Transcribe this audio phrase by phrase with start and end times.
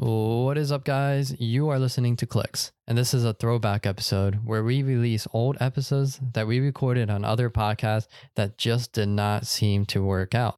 [0.00, 1.34] What is up, guys?
[1.40, 5.56] You are listening to Clicks, and this is a throwback episode where we release old
[5.58, 8.06] episodes that we recorded on other podcasts
[8.36, 10.54] that just did not seem to work out.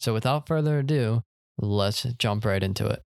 [0.00, 1.22] So, without further ado,
[1.56, 3.04] let's jump right into it.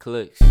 [0.00, 0.42] Clicks.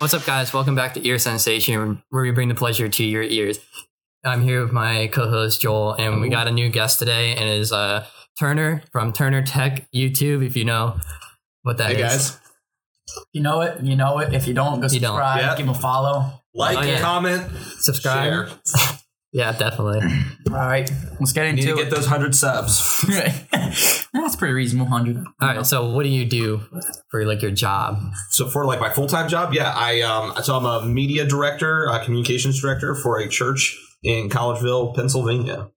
[0.00, 0.52] What's up, guys?
[0.54, 3.58] Welcome back to Ear Sensation, where we bring the pleasure to your ears.
[4.24, 7.58] I'm here with my co-host Joel, and we got a new guest today, and it
[7.58, 8.06] is uh,
[8.38, 10.44] Turner from Turner Tech YouTube.
[10.44, 10.98] If you know
[11.64, 12.38] what that is, Hey guys,
[13.34, 13.82] You know it.
[13.82, 14.32] You know it.
[14.32, 15.16] If you don't, go You don't.
[15.16, 15.56] subscribe.
[15.58, 16.32] Give them a follow.
[16.54, 17.00] like, Oh, yeah.
[17.00, 18.48] comment, subscribe.
[19.34, 19.44] share.
[19.46, 20.00] Yeah, definitely.
[20.48, 21.84] All right, let's get You need into to it.
[21.84, 23.04] get those hundred subs.
[24.12, 24.90] That's pretty reasonable.
[24.90, 25.18] Hundred.
[25.40, 25.64] All right.
[25.66, 26.60] So, what do you do
[27.10, 28.00] for like your job?
[28.30, 31.86] so for like my full time job, yeah, I um, so I'm a media director,
[31.86, 35.68] a communications director for a church in Collegeville, Pennsylvania.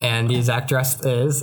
[0.00, 1.42] And the exact dress is.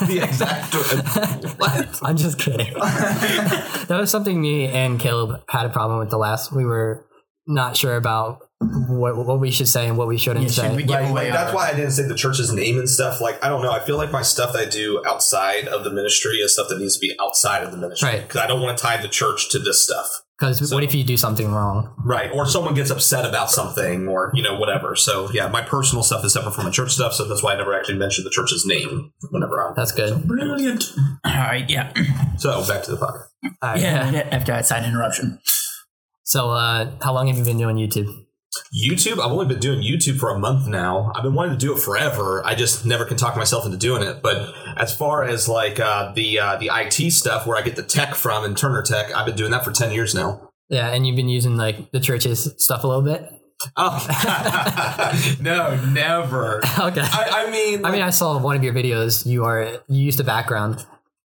[0.00, 0.74] The exact
[1.58, 1.98] what?
[2.02, 2.72] I'm just kidding.
[2.74, 6.52] that was something me and Caleb had a problem with the last.
[6.52, 7.06] We were
[7.46, 10.62] not sure about what what we should say and what we shouldn't Yeah, say.
[10.68, 13.20] should we Like, like, that's why I didn't say the church's name and stuff.
[13.20, 13.70] Like I don't know.
[13.72, 16.78] I feel like my stuff that I do outside of the ministry is stuff that
[16.78, 18.22] needs to be outside of the ministry Right.
[18.22, 20.22] because I don't want to tie the church to this stuff.
[20.38, 21.94] Because So- what if you do something wrong?
[22.04, 22.30] Right.
[22.32, 24.94] Or someone gets upset about something or, you know, whatever.
[24.94, 27.14] So, yeah, my personal stuff is separate from my church stuff.
[27.14, 29.72] So that's why I never actually mentioned the church's name whenever I'm.
[29.76, 30.26] That's good.
[30.28, 30.92] Brilliant.
[31.24, 31.68] All right.
[31.70, 31.90] Yeah.
[32.36, 33.28] So, back to the podcast.
[33.62, 33.80] All right.
[33.80, 34.28] Yeah.
[34.30, 35.40] After that side interruption.
[36.24, 38.25] So, uh, how long have you been doing YouTube?
[38.74, 41.12] YouTube, I've only been doing YouTube for a month now.
[41.14, 42.44] I've been wanting to do it forever.
[42.44, 44.22] I just never can talk myself into doing it.
[44.22, 47.82] But as far as like uh, the uh, the IT stuff where I get the
[47.82, 50.50] tech from and Turner Tech, I've been doing that for 10 years now.
[50.68, 53.32] Yeah, and you've been using like the church's stuff a little bit.
[53.76, 56.60] Oh, no, never.
[56.78, 57.00] Okay.
[57.00, 59.24] I, I mean, I mean, I saw one of your videos.
[59.24, 60.84] You are you used the background.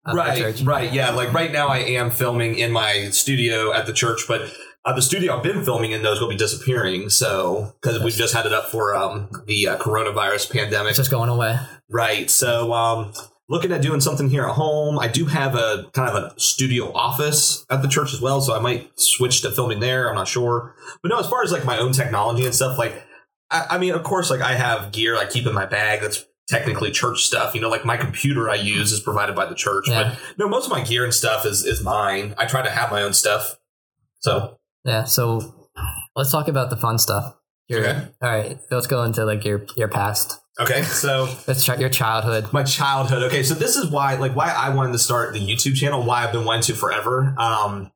[0.07, 0.63] Right, church.
[0.63, 1.11] right, yeah.
[1.11, 4.51] Like right now, I am filming in my studio at the church, but
[4.85, 7.11] uh, the studio I've been filming in those will be disappearing.
[7.11, 11.11] So because we've just had it up for um, the uh, coronavirus pandemic, It's just
[11.11, 11.59] going away.
[11.91, 12.31] right?
[12.31, 13.13] So um,
[13.49, 14.99] looking at doing something here at home.
[14.99, 18.55] I do have a kind of a studio office at the church as well, so
[18.55, 20.09] I might switch to filming there.
[20.09, 21.19] I'm not sure, but no.
[21.19, 23.03] As far as like my own technology and stuff, like
[23.51, 26.25] I, I mean, of course, like I have gear I keep in my bag that's
[26.49, 27.55] technically church stuff.
[27.55, 30.15] You know, like my computer I use is provided by the church, Yeah.
[30.15, 32.35] but no, most of my gear and stuff is is mine.
[32.39, 33.59] I try to have my own stuff.
[34.21, 34.58] So
[34.89, 35.05] Yeah.
[35.05, 35.69] So
[36.17, 37.35] let's talk about the fun stuff.
[37.69, 38.09] Your, Okay.
[38.23, 38.59] All right.
[38.71, 40.41] Let's go into like your your past.
[40.59, 42.53] okay, so Let's check your childhood.
[42.53, 43.23] my childhood.
[43.25, 46.03] Okay, so this is why, like, why I wanted to start the YouTube channel.
[46.03, 47.35] Why I've been wanting to forever.
[47.39, 47.93] Um,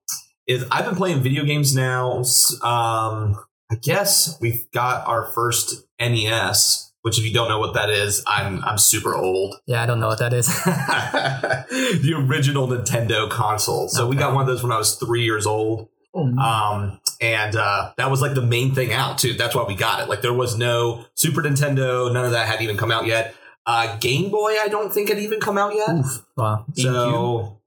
[0.47, 2.19] is I've been playing video games now.
[2.63, 3.37] Um,
[3.71, 8.23] I guess we've got our first NES, which if you don't know what that is,
[8.27, 9.57] I'm I'm super old.
[9.67, 10.47] Yeah, I don't know what that is.
[10.65, 13.89] the original Nintendo console.
[13.89, 15.89] So we got one of those when I was three years old.
[16.15, 19.35] Oh, Um, and uh, that was like the main thing out too.
[19.35, 20.09] That's why we got it.
[20.09, 22.13] Like there was no Super Nintendo.
[22.13, 23.35] None of that had even come out yet.
[23.65, 25.89] Uh, Game Boy, I don't think had even come out yet.
[26.37, 26.65] wow.
[26.75, 27.61] So,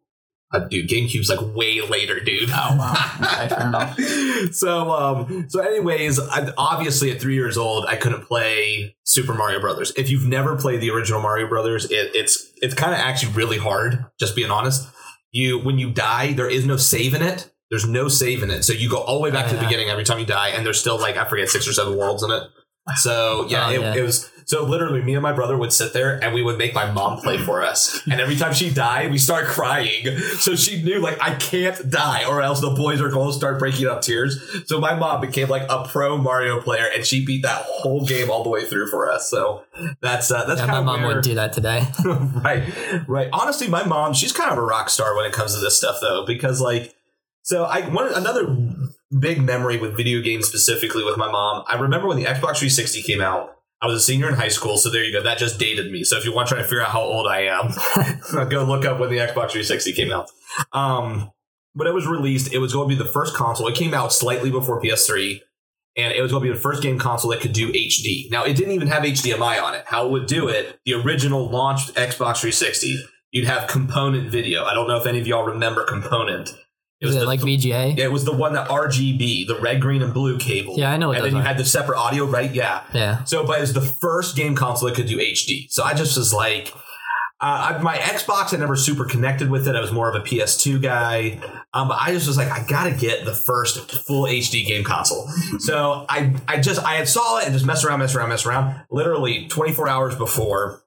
[0.51, 2.49] uh, dude, GameCube's like way later, dude.
[2.49, 3.91] Oh, wow.
[3.93, 9.33] Okay, so, um, so anyways, I, obviously at three years old, I couldn't play Super
[9.33, 9.93] Mario Brothers.
[9.95, 13.57] If you've never played the original Mario Brothers, it, it's it's kind of actually really
[13.57, 14.05] hard.
[14.19, 14.87] Just being honest,
[15.31, 17.51] you when you die, there is no save in it.
[17.75, 19.67] There's no save in it, so you go all the way back to the Yeah.
[19.67, 22.23] beginning every time you die, and there's still like I forget six or seven worlds
[22.23, 22.43] in it.
[22.97, 23.95] So yeah, Oh, it, yeah.
[23.95, 26.75] it was so literally me and my brother would sit there and we would make
[26.75, 27.99] my mom play for us.
[28.05, 30.05] And every time she died, we start crying.
[30.37, 33.57] So she knew like I can't die or else the boys are going to start
[33.57, 34.39] breaking up tears.
[34.67, 38.29] So my mom became like a pro Mario player and she beat that whole game
[38.29, 39.31] all the way through for us.
[39.31, 39.63] So
[39.99, 41.87] that's uh, that's Yeah, my mom wouldn't do that today.
[42.05, 42.63] right,
[43.07, 43.29] right.
[43.33, 45.97] Honestly, my mom, she's kind of a rock star when it comes to this stuff,
[46.01, 46.93] though, because like,
[47.45, 48.57] so I one another
[49.17, 51.63] big memory with video games specifically with my mom.
[51.67, 53.51] I remember when the Xbox 360 came out.
[53.81, 55.21] I was a senior in high school, so there you go.
[55.21, 56.03] That just dated me.
[56.03, 58.83] So if you want to try to figure out how old I am, go look
[58.83, 60.29] up when the Xbox 360 came out.
[60.73, 61.31] Um,
[61.75, 62.53] but it was released.
[62.53, 63.67] It was going to be the first console.
[63.67, 65.41] It came out slightly before PS3
[65.97, 68.29] and it was going to be the first game console that could do HD.
[68.31, 69.83] Now, it didn't even have HDMI on it.
[69.85, 72.99] How it would do it, the original launched Xbox 360,
[73.31, 74.63] you'd have component video.
[74.63, 76.55] I don't know if any of y'all remember component.
[77.05, 77.97] It was it the like VGA?
[77.97, 80.75] Yeah, it was the one that RGB, the red, green, and blue cable.
[80.77, 81.43] Yeah, I know what And then you are.
[81.43, 82.53] had the separate audio, right?
[82.53, 82.83] Yeah.
[82.93, 83.23] Yeah.
[83.23, 85.67] So, but it was the first game console that could do HD.
[85.69, 86.73] So I just was like,
[87.41, 89.75] uh, I, my Xbox, I never super connected with it.
[89.75, 91.39] I was more of a PS2 guy.
[91.73, 95.27] Um, but I just was like, I gotta get the first full HD game console.
[95.59, 98.45] So I, I just, I had saw it and just mess around, mess around, mess
[98.45, 98.81] around.
[98.89, 100.81] Literally 24 hours before,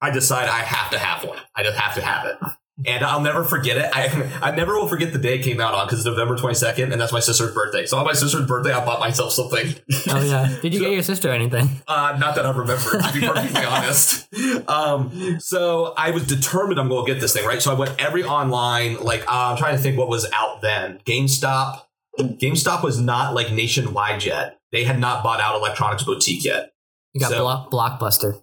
[0.00, 1.38] I decide I have to have one.
[1.56, 2.36] I just have to have it.
[2.86, 3.90] And I'll never forget it.
[3.92, 6.92] I, I never will forget the day it came out on because it's November 22nd,
[6.92, 7.86] and that's my sister's birthday.
[7.86, 9.74] So on my sister's birthday, I bought myself something.
[10.08, 10.56] Oh yeah.
[10.62, 11.68] Did you get your sister anything?
[11.88, 14.28] Uh, not that I remember, to be perfectly honest.
[14.68, 17.60] Um, so I was determined I'm going to get this thing, right?
[17.60, 21.00] So I went every online, like, uh, I'm trying to think what was out then.
[21.04, 21.82] GameStop.
[22.20, 24.58] GameStop was not like nationwide yet.
[24.70, 26.70] They had not bought out Electronics Boutique yet.
[27.12, 28.40] You got So- Block, Blockbuster.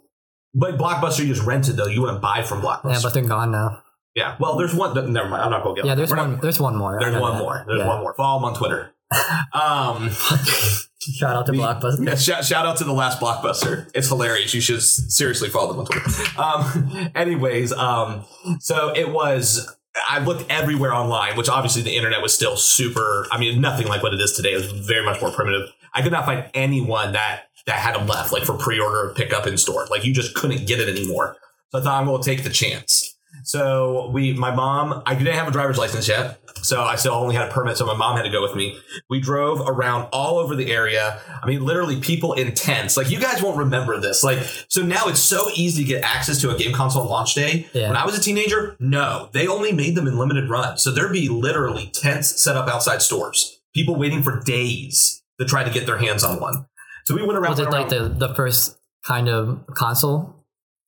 [0.53, 1.87] But Blockbuster you just rented, though.
[1.87, 2.91] You wouldn't buy from Blockbuster.
[2.93, 3.81] Yeah, but they're gone now.
[4.15, 4.93] Yeah, well, there's one.
[5.11, 5.43] Never mind.
[5.43, 6.39] I'm not going to get Yeah, there's We're not- one.
[6.41, 6.97] There's one more.
[6.99, 7.39] There's one that.
[7.43, 7.63] more.
[7.67, 7.87] There's Yeah.
[7.87, 8.13] one more.
[8.15, 8.91] Follow them on Twitter.
[9.53, 10.09] Um,
[10.99, 12.05] Shout out to Blockbuster.
[12.07, 13.89] Yeah, shout, shout out to the last blockbuster.
[13.93, 14.53] It's hilarious.
[14.55, 16.39] You should seriously follow them on Twitter.
[16.41, 18.25] Um, anyways, um,
[18.59, 19.71] so it was.
[20.09, 23.27] I looked everywhere online, which obviously the internet was still super.
[23.31, 24.53] I mean, nothing like what it is today.
[24.53, 25.69] It was very much more primitive.
[25.93, 29.57] I could not find anyone that that had them left, like for pre-order, pickup in
[29.57, 29.85] store.
[29.91, 31.37] Like you just couldn't get it anymore.
[31.71, 33.14] So I thought I'm going to take the chance.
[33.43, 37.35] So we, my mom, I didn't have a driver's license yet, so I still only
[37.35, 37.77] had a permit.
[37.77, 38.77] So my mom had to go with me.
[39.09, 41.21] We drove around all over the area.
[41.43, 42.97] I mean, literally people in tents.
[42.97, 44.23] Like you guys won't remember this.
[44.23, 47.35] Like so now it's so easy to get access to a game console on launch
[47.35, 47.67] day.
[47.73, 47.89] Yeah.
[47.89, 50.77] When I was a teenager, no, they only made them in limited run.
[50.77, 53.59] So there'd be literally tents set up outside stores.
[53.73, 56.65] People waiting for days to try to get their hands on one.
[57.05, 57.51] So we went around.
[57.51, 60.34] Was it went like the the first kind of console?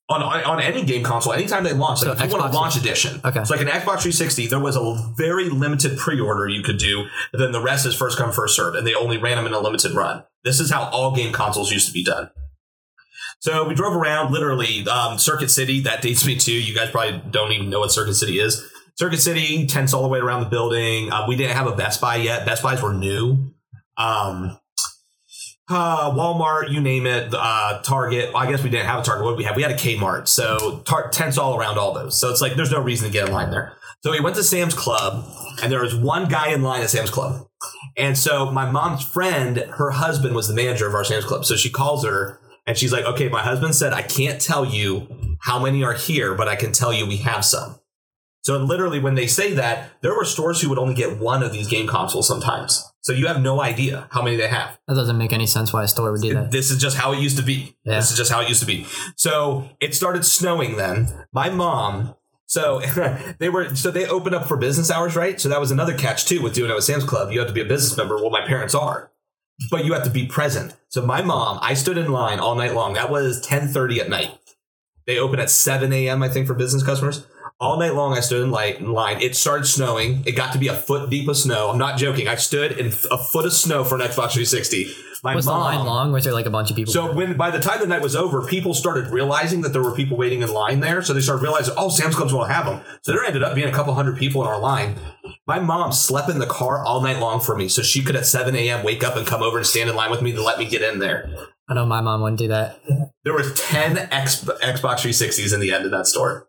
[0.09, 2.77] On on any game console, anytime they launch, like So if you want a launch
[2.77, 3.44] edition, Okay.
[3.44, 7.07] So like an Xbox 360, there was a very limited pre-order you could do.
[7.33, 9.59] Then the rest is first come first served, and they only ran them in a
[9.59, 10.24] limited run.
[10.44, 12.30] This is how all game consoles used to be done.
[13.39, 15.81] So we drove around, literally um, Circuit City.
[15.81, 16.54] That dates me too.
[16.54, 18.65] you guys probably don't even know what Circuit City is.
[18.95, 21.12] Circuit City tents all the way around the building.
[21.12, 22.45] Uh, we didn't have a Best Buy yet.
[22.45, 23.54] Best Buys were new.
[23.98, 24.57] Um,
[25.69, 28.34] uh, Walmart, you name it, uh, Target.
[28.36, 29.25] I guess we didn't have a Target.
[29.25, 29.56] What did we have?
[29.56, 30.28] We had a Kmart.
[30.28, 32.19] So tar- tents all around all those.
[32.19, 33.74] So it's like there's no reason to get in line there.
[34.04, 35.25] So we went to Sam's Club,
[35.62, 37.48] and there was one guy in line at Sam's Club.
[37.98, 41.46] And so my mom's friend, her husband was the manager of our Sam's Club.
[41.46, 45.08] So she calls her and she's like, okay, my husband said, I can't tell you
[45.42, 47.80] how many are here, but I can tell you we have some.
[48.47, 51.51] So literally, when they say that, there were stores who would only get one of
[51.51, 52.81] these game consoles sometimes.
[53.01, 54.79] So you have no idea how many they have.
[54.88, 56.49] That doesn't make any sense why a store would do that.
[56.49, 57.75] This is just how it used to be.
[57.83, 57.95] Yeah.
[57.95, 58.85] This is just how it used to be.
[59.17, 61.09] So it started snowing then.
[61.33, 62.15] My mom,
[62.45, 62.79] so
[63.39, 65.41] they were, so they opened up for business hours, right?
[65.41, 67.33] So that was another catch too with doing it with Sam's Club.
[67.33, 68.15] You have to be a business member.
[68.15, 69.11] Well, my parents are,
[69.69, 70.73] but you have to be present.
[70.88, 72.94] So my mom, I stood in line all night long.
[72.94, 74.39] That was 1030 at night.
[75.05, 77.27] They open at 7 a.m., I think, for business customers.
[77.59, 79.19] All night long, I stood in light in line.
[79.19, 80.21] It started snowing.
[80.27, 81.71] It got to be a foot deep of snow.
[81.71, 82.27] I'm not joking.
[82.27, 84.86] I stood in a foot of snow for an Xbox 360.
[85.24, 86.12] My Was the mom, line long?
[86.12, 86.94] Was there like a bunch of people?
[86.94, 89.95] so when by the time the night was over, people started realizing that there were
[89.95, 91.01] people waiting in line there.
[91.01, 92.81] So they started realizing, oh, Sam's Club's will have them.
[93.01, 94.94] So there ended up being a couple hundred people in our line.
[95.48, 98.27] My mom slept in the car all night long for me, so she could at
[98.27, 98.83] 7 a.m.
[98.83, 100.83] wake up and come over and stand in line with me to let me get
[100.83, 101.36] in there.
[101.68, 102.80] I know my mom wouldn't do that.
[103.24, 106.45] There was 10 X- Xbox 360s in the end of that store.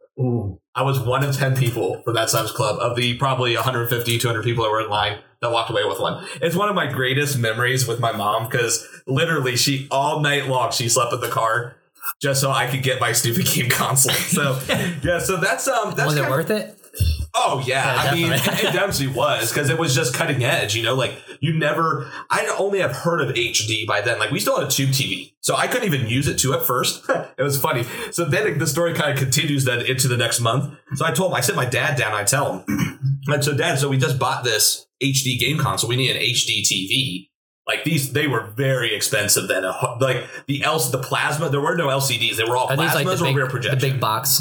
[0.74, 4.44] I was one of 10 people from that Sam's Club of the probably 150, 200
[4.44, 6.26] people that were in line that walked away with one.
[6.42, 10.72] It's one of my greatest memories with my mom because literally she all night long
[10.72, 11.76] she slept in the car
[12.20, 14.14] just so I could get my stupid game console.
[14.14, 14.60] So
[15.02, 16.77] yeah, so that's um that's was it worth it?
[17.34, 20.74] Oh yeah, Yeah, I mean it definitely was because it was just cutting edge.
[20.74, 22.10] You know, like you never.
[22.30, 24.18] I only have heard of HD by then.
[24.18, 26.64] Like we still had a tube TV, so I couldn't even use it too at
[26.64, 27.08] first.
[27.38, 27.84] it was funny.
[28.10, 30.74] So then the story kind of continues then into the next month.
[30.94, 32.12] So I told him, I sent my dad down.
[32.12, 35.88] I tell him, and so dad, so we just bought this HD game console.
[35.88, 37.28] We need an HD TV.
[37.66, 39.62] Like these, they were very expensive then.
[40.00, 41.50] Like the else, the plasma.
[41.50, 42.36] There were no LCDs.
[42.36, 43.78] They were all Are these plasmas like the or big, rear the projection.
[43.78, 44.40] big box?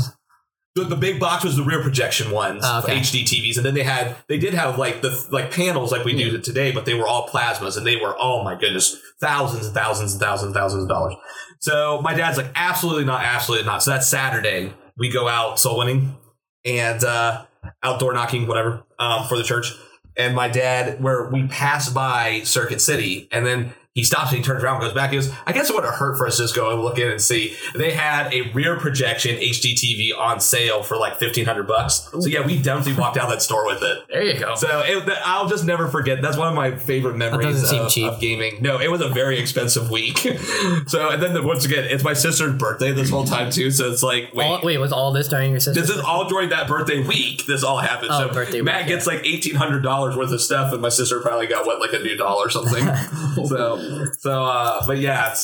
[0.78, 3.00] The, the big box was the rear projection ones, Oh, okay.
[3.00, 6.16] HD TVs, and then they had they did have like the like panels like we
[6.16, 9.76] do today, but they were all plasmas, and they were oh my goodness, thousands and
[9.76, 11.16] thousands and thousands and thousands of dollars.
[11.60, 13.82] So my dad's like, absolutely not, absolutely not.
[13.82, 14.74] So that's Saturday.
[14.98, 16.16] We go out soul winning
[16.64, 17.46] and uh,
[17.82, 19.74] outdoor knocking, whatever, um, for the church.
[20.16, 24.44] And my dad, where we pass by Circuit City, and then he stops and he
[24.44, 25.10] turns around, and goes back.
[25.10, 27.00] He goes, I guess it would have hurt for us to just go and look
[27.00, 27.56] in and see.
[27.74, 32.08] They had a rear projection HDTV on sale for like fifteen hundred bucks.
[32.12, 34.06] So yeah, we definitely walked out of that store with it.
[34.08, 34.54] There you go.
[34.54, 36.22] So it, I'll just never forget.
[36.22, 38.62] That's one of my favorite memories of, of gaming.
[38.62, 40.20] No, it was a very expensive week.
[40.86, 43.72] so and then the, once again, it's my sister's birthday this whole time too.
[43.72, 44.46] So it's like wait.
[44.46, 45.88] All, wait, was all this during your sister's?
[45.88, 47.48] this is all during that birthday week.
[47.48, 48.12] This all happened.
[48.14, 50.90] Oh, so birthday Matt week, gets like eighteen hundred dollars worth of stuff, and my
[50.90, 52.86] sister probably got what like a new doll or something.
[53.48, 53.87] so,
[54.20, 55.36] so, uh, but yeah,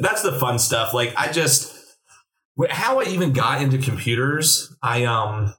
[0.00, 0.94] that's the fun stuff.
[0.94, 1.74] Like I just
[2.70, 4.74] how I even got into computers.
[4.82, 5.54] I um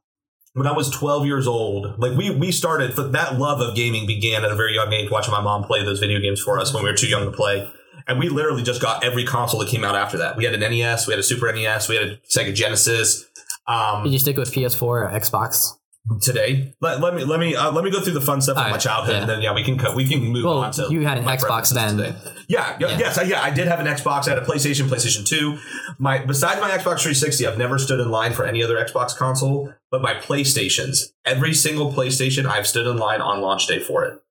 [0.53, 4.43] when I was 12 years old, like we we started that love of gaming began
[4.43, 6.83] at a very young age watching my mom play those video games for us when
[6.83, 7.69] we were too young to play.
[8.07, 10.37] And we literally just got every console that came out after that.
[10.37, 13.25] We had an NES, we had a Super NES, we had a Sega Genesis.
[13.67, 15.76] Um, Did you stick with PS4 or Xbox?
[16.21, 16.73] Today.
[16.81, 18.69] Let, let me let me uh, let me go through the fun stuff of All
[18.71, 19.21] my childhood, yeah.
[19.21, 19.95] and then yeah, we can cut.
[19.95, 20.87] We can move Well, on to.
[20.89, 21.97] you had an Xbox then.
[21.97, 22.15] today.
[22.47, 22.97] Yeah, yeah, Yeah.
[22.99, 23.41] yes, I, yeah.
[23.41, 24.27] I did have an Xbox.
[24.27, 25.57] I had a PlayStation, PlayStation Two.
[25.99, 29.73] My besides my Xbox 360, I've never stood in line for any other Xbox console.
[29.91, 34.21] But my PlayStations, every single PlayStation, I've stood in line on launch day for it.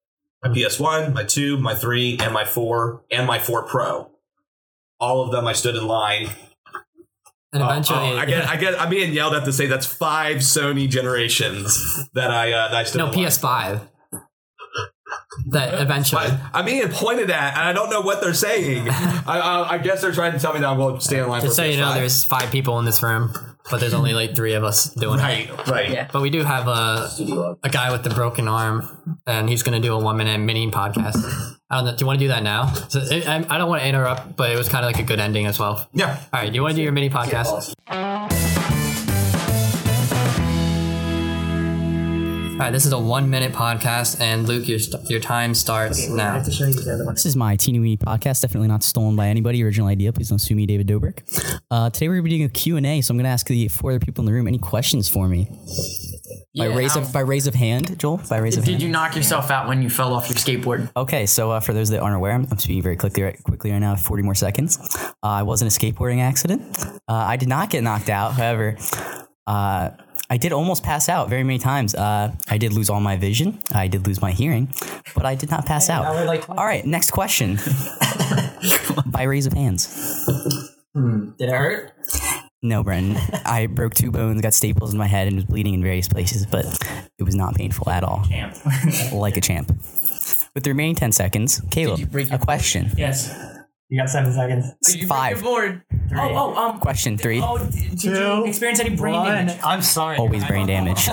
[0.42, 4.10] My PS1, my two, my three, and my four, and my four Pro.
[5.00, 6.28] All of them, I stood in line
[7.56, 9.86] And uh, eventually, oh, I get, I get, I'm being yelled at to say that's
[9.86, 13.10] five Sony generations that I uh, that I stood no.
[13.10, 13.88] PS5.
[15.48, 18.88] That eventually, I'm being pointed at, and I don't know what they're saying.
[18.90, 21.28] I, I, I guess they're trying to tell me that I'm going to stay in
[21.28, 21.40] line.
[21.40, 23.32] just for so you know, there's five people in this room,
[23.70, 25.22] but there's only like three of us doing it.
[25.22, 25.90] right, right.
[25.90, 26.08] Yeah.
[26.12, 27.08] But we do have a
[27.62, 30.70] a guy with the broken arm, and he's going to do a one minute mini
[30.70, 31.16] podcast.
[31.70, 31.96] I don't know.
[31.96, 32.72] Do you want to do that now?
[32.88, 35.18] So, I, I don't want to interrupt, but it was kind of like a good
[35.18, 35.88] ending as well.
[35.92, 36.16] Yeah.
[36.32, 37.74] All right, do you want to do your mini podcast?
[42.56, 46.08] All right, this is a one minute podcast, and Luke, your st- your time starts
[46.08, 46.38] now.
[46.40, 49.62] This is my teeny weeny podcast, definitely not stolen by anybody.
[49.62, 50.10] Original idea.
[50.10, 51.20] Please don't sue me, David Dobrik.
[51.70, 53.68] Uh, today we're going to be doing a Q&A, so I'm going to ask the
[53.68, 55.44] four other people in the room any questions for me.
[56.56, 58.22] By Yeah, raise of by raise of hand, Joel.
[58.30, 58.66] By raise of hand.
[58.66, 58.82] Did hand.
[58.84, 60.90] you knock yourself out when you fell off your skateboard?
[60.96, 63.70] Okay, so uh, for those that aren't aware, I'm, I'm speaking very quickly right, quickly
[63.70, 63.96] right now.
[63.96, 64.78] 40 more seconds.
[64.98, 66.62] Uh, I was in a skateboarding accident.
[67.06, 68.32] Uh, I did not get knocked out.
[68.32, 68.78] However,
[69.46, 69.90] uh,
[70.28, 71.94] I did almost pass out very many times.
[71.94, 73.60] Uh, I did lose all my vision.
[73.72, 74.72] I did lose my hearing,
[75.14, 76.04] but I did not pass out.
[76.48, 77.58] all right, next question.
[79.06, 79.86] By raise of hands.
[80.94, 81.92] Did it hurt?
[82.62, 83.22] No, Brendan.
[83.44, 86.46] I broke two bones, got staples in my head, and was bleeding in various places,
[86.46, 86.64] but
[87.18, 88.24] it was not painful at all.
[88.28, 88.56] Champ.
[89.12, 89.68] like a champ.
[90.54, 92.90] With the remaining 10 seconds, Caleb, a question.
[92.96, 93.32] Yes.
[93.88, 94.66] You got seven seconds.
[95.06, 95.42] Five.
[95.42, 95.82] board.
[96.12, 96.80] Oh, oh, um.
[96.80, 97.40] Question three.
[97.42, 99.58] Oh, did you experience any brain damage?
[99.62, 100.16] I'm sorry.
[100.18, 101.08] Always brain damage.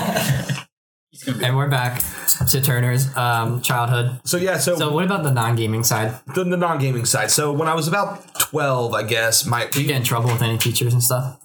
[1.42, 2.02] And we're back
[2.50, 4.20] to Turner's um, childhood.
[4.26, 6.20] So yeah, so, So, what about the non gaming side?
[6.34, 7.30] the, the non-gaming side.
[7.30, 10.42] So when I was about 12, I guess my Did you get in trouble with
[10.42, 11.40] any teachers and stuff?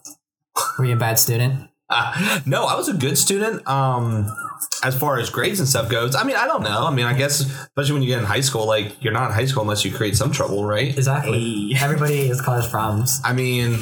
[0.79, 1.69] Were you a bad student?
[1.91, 3.67] Uh, no, I was a good student.
[3.69, 4.35] Um,
[4.83, 6.87] as far as grades and stuff goes, I mean, I don't know.
[6.87, 9.35] I mean, I guess especially when you get in high school, like you're not in
[9.35, 10.89] high school unless you create some trouble, right?
[10.97, 11.73] Exactly.
[11.79, 13.21] Everybody has caused problems.
[13.25, 13.79] I mean,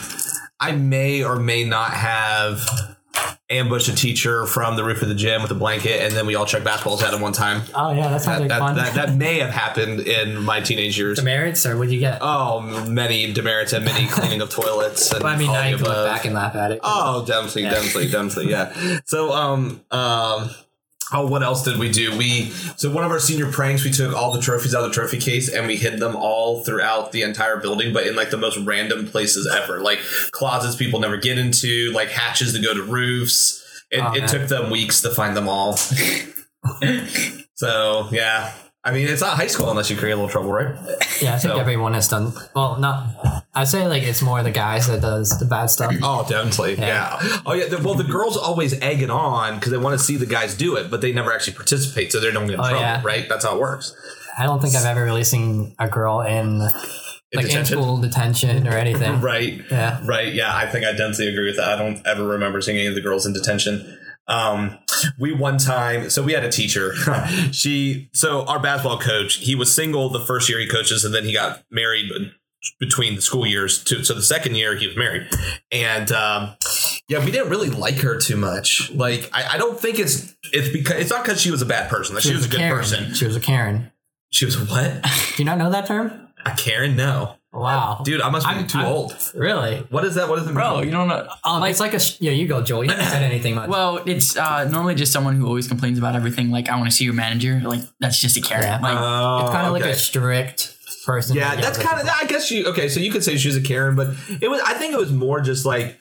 [0.60, 2.66] I may or may not have
[3.48, 6.34] ambushed a teacher from the roof of the gym with a blanket, and then we
[6.34, 7.62] all chucked basketballs at him one time.
[7.74, 8.74] Oh yeah, that sounds That, like that, fun.
[8.76, 11.18] that, that may have happened in my teenage years.
[11.18, 12.18] Demerits or what'd you get?
[12.22, 15.12] Oh, many demerits and many cleaning of toilets.
[15.14, 16.80] And Well, I mean, now you can look back and laugh at it.
[16.82, 18.98] Oh, definitely, definitely, definitely, yeah.
[19.04, 20.50] So, um, um,
[21.12, 22.16] oh, what else did we do?
[22.16, 24.94] We so one of our senior pranks, we took all the trophies out of the
[24.94, 28.36] trophy case and we hid them all throughout the entire building, but in like the
[28.36, 30.00] most random places ever, like
[30.32, 33.62] closets people never get into, like hatches to go to roofs.
[33.90, 35.76] It, Oh, it took them weeks to find them all.
[37.54, 38.52] so yeah.
[38.86, 40.74] I mean, it's not high school unless you create a little trouble, right?
[41.20, 42.32] yeah, I think so- everyone has done.
[42.54, 43.44] Well, not.
[43.52, 45.92] I'd say like it's more the guys that does the bad stuff.
[46.02, 46.74] Oh, definitely.
[46.76, 47.18] Yeah.
[47.22, 47.38] Yeah.
[47.44, 47.66] Oh, yeah.
[47.66, 50.54] the- well, the girls always egg it on because they want to see the guys
[50.54, 53.02] do it, but they never actually participate, so they don't get in Oh, trouble, yeah.
[53.04, 53.28] right?
[53.28, 53.92] That's how it works.
[54.38, 56.72] I don't think I've ever really seen a girl in like
[57.32, 57.78] in detention?
[57.78, 59.20] school detention or anything.
[59.20, 59.62] Right.
[59.70, 59.98] Yeah.
[60.04, 60.32] Right.
[60.32, 60.54] Yeah.
[60.54, 61.68] I think I definitely agree with that.
[61.70, 63.98] I don't ever remember seeing any of the girls in detention.
[64.28, 64.78] Um,
[65.18, 66.94] we one time, so we had a teacher.
[67.52, 71.24] she, so our basketball coach, he was single the first year he coaches, and then
[71.24, 72.10] he got married
[72.80, 73.82] between the school years.
[73.82, 74.04] Too.
[74.04, 75.28] So the second year he was married,
[75.70, 76.56] and um,
[77.08, 78.90] yeah, we didn't really like her too much.
[78.92, 81.88] Like, I, I don't think it's it's because it's not because she was a bad
[81.88, 82.14] person.
[82.14, 82.78] Like, she, was, a good Karen.
[82.78, 83.14] person.
[83.14, 83.92] She was a Karen.
[84.30, 85.02] She was a what?
[85.36, 86.28] Do you not know that term?
[86.44, 86.96] A Karen?
[86.96, 89.16] No, Wow, dude, I must be I'm- too I'm- old.
[89.34, 89.78] Really?
[89.90, 90.28] What is that?
[90.28, 90.52] What is it?
[90.54, 91.26] Bro, you don't know.
[91.44, 92.30] Um, it's like a yeah.
[92.32, 92.84] You go, Joel.
[92.84, 93.68] You haven't said anything much.
[93.68, 96.50] Well, it's uh, normally just someone who always complains about everything.
[96.50, 97.60] Like, I want to see your manager.
[97.64, 98.64] Like, that's just a Karen.
[98.64, 98.78] Yeah.
[98.80, 101.36] Like, Oh, it's kind of like a strict, person.
[101.36, 102.08] Yeah, that's kind of.
[102.08, 102.66] I guess you.
[102.66, 104.08] Okay, so you could say she was a Karen, but
[104.40, 104.60] it was.
[104.64, 105.98] I think it was more just like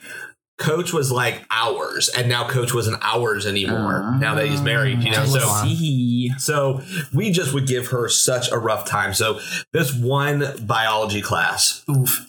[0.58, 4.16] Coach was like ours, and now Coach wasn't ours anymore.
[4.20, 5.26] now that he's married, you know.
[5.26, 5.64] Just So.
[5.66, 6.32] See.
[6.38, 6.82] so
[7.14, 9.14] we just would give her such a rough time.
[9.14, 9.40] So
[9.74, 12.26] this one biology class, Oof.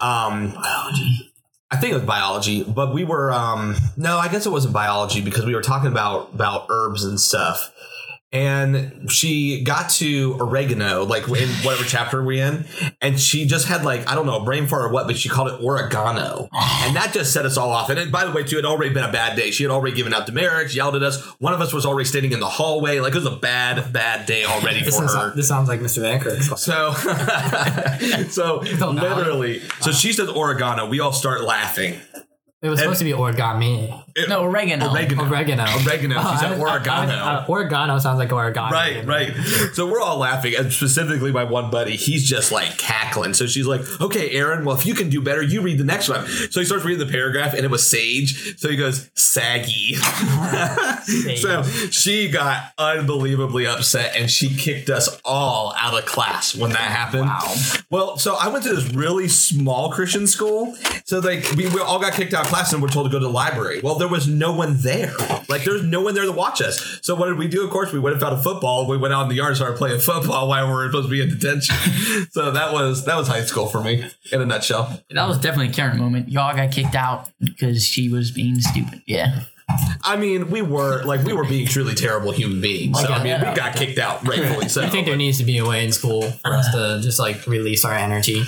[0.00, 0.52] um,
[1.70, 5.22] I think it was biology, but we were um no, I guess it wasn't biology
[5.22, 7.72] because we were talking about about herbs and stuff.
[8.32, 12.66] And she got to oregano, like in whatever chapter we're in,
[13.00, 15.28] and she just had like I don't know a brain fart or what, but she
[15.28, 17.88] called it oregano, and that just set us all off.
[17.88, 19.52] And it, by the way, too, it had already been a bad day.
[19.52, 21.24] She had already given out demerits, yelled at us.
[21.38, 24.26] One of us was already standing in the hallway, like it was a bad, bad
[24.26, 25.34] day already This, for her.
[25.34, 26.00] this sounds like Mr.
[26.02, 26.16] Van.
[26.42, 26.92] So,
[28.28, 30.88] so literally, so she says oregano.
[30.88, 32.00] We all start laughing.
[32.66, 34.02] It was supposed to be origami.
[34.28, 34.90] No, oregano.
[34.90, 35.24] Oregano.
[35.24, 35.64] Oregano.
[35.64, 36.32] Oregano.
[36.32, 37.12] She said I- I- oregano.
[37.14, 38.70] I- uh, oregano sounds like oregano.
[38.72, 39.34] Right, right.
[39.74, 43.34] So we're all laughing, and specifically my one buddy, he's just like cackling.
[43.34, 46.08] So she's like, "Okay, Aaron, well, if you can do better, you read the next
[46.08, 48.58] one." So he starts reading the paragraph, and it was sage.
[48.58, 49.94] So he goes, "Saggy."
[51.36, 56.78] so she got unbelievably upset, and she kicked us all out of class when that
[56.80, 57.26] happened.
[57.26, 57.54] Wow.
[57.90, 60.74] Well, so I went to this really small Christian school.
[61.04, 63.18] So like we, we all got kicked out of class and we're told to go
[63.18, 63.80] to the library.
[63.82, 65.12] Well, there was no one there.
[65.48, 67.00] Like there's no one there to watch us.
[67.02, 67.64] So what did we do?
[67.64, 68.88] Of course, we went and found a football.
[68.88, 71.10] We went out in the yard and started playing football while we were supposed to
[71.10, 71.76] be in detention.
[72.30, 75.02] so that was that was high school for me in a nutshell.
[75.10, 76.28] That was definitely a Karen moment.
[76.28, 79.02] Y'all got kicked out because she was being stupid.
[79.06, 79.42] Yeah.
[80.04, 83.00] I mean, we were like we were being truly terrible human beings.
[83.00, 84.82] So I mean, we got kicked out rightfully so.
[84.82, 87.46] I think there needs to be a way in school for us to just like
[87.46, 88.44] release our energy.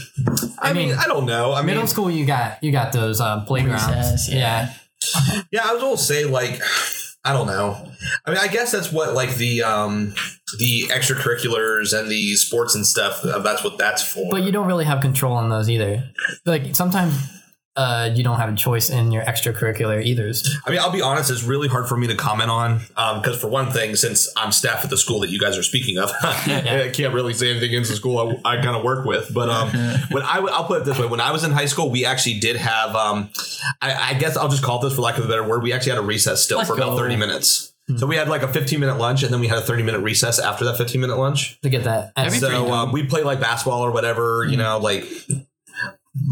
[0.60, 1.52] I mean, I don't know.
[1.54, 3.86] I mean, Middle school, you got you got those uh, playgrounds.
[3.88, 4.36] Recess, yeah.
[4.36, 5.42] yeah.
[5.50, 6.60] Yeah, I was gonna say like
[7.24, 7.76] I don't know.
[8.24, 10.14] I mean, I guess that's what like the um
[10.58, 13.24] the extracurriculars and the sports and stuff.
[13.24, 14.30] uh, That's what that's for.
[14.30, 16.10] but you don't really have control on those either.
[16.46, 17.14] Like sometimes
[17.78, 20.32] uh, you don't have a choice in your extracurricular either.
[20.66, 21.30] I mean, I'll be honest.
[21.30, 22.80] It's really hard for me to comment on
[23.20, 25.96] because, for one thing, since I'm staff at the school that you guys are speaking
[25.96, 29.32] of, I can't really say anything against the school I, I kind of work with.
[29.32, 29.68] But um,
[30.10, 32.04] when I w- I'll put it this way: when I was in high school, we
[32.04, 32.96] actually did have.
[32.96, 33.30] Um,
[33.80, 35.62] I, I guess I'll just call this for lack of a better word.
[35.62, 37.72] We actually had a recess still Let's for about thirty minutes.
[37.96, 40.00] So we had like a 15 minute lunch, and then we had a 30 minute
[40.00, 41.58] recess after that 15 minute lunch.
[41.62, 42.12] to get that.
[42.32, 45.06] So uh, we play like basketball or whatever, you know, like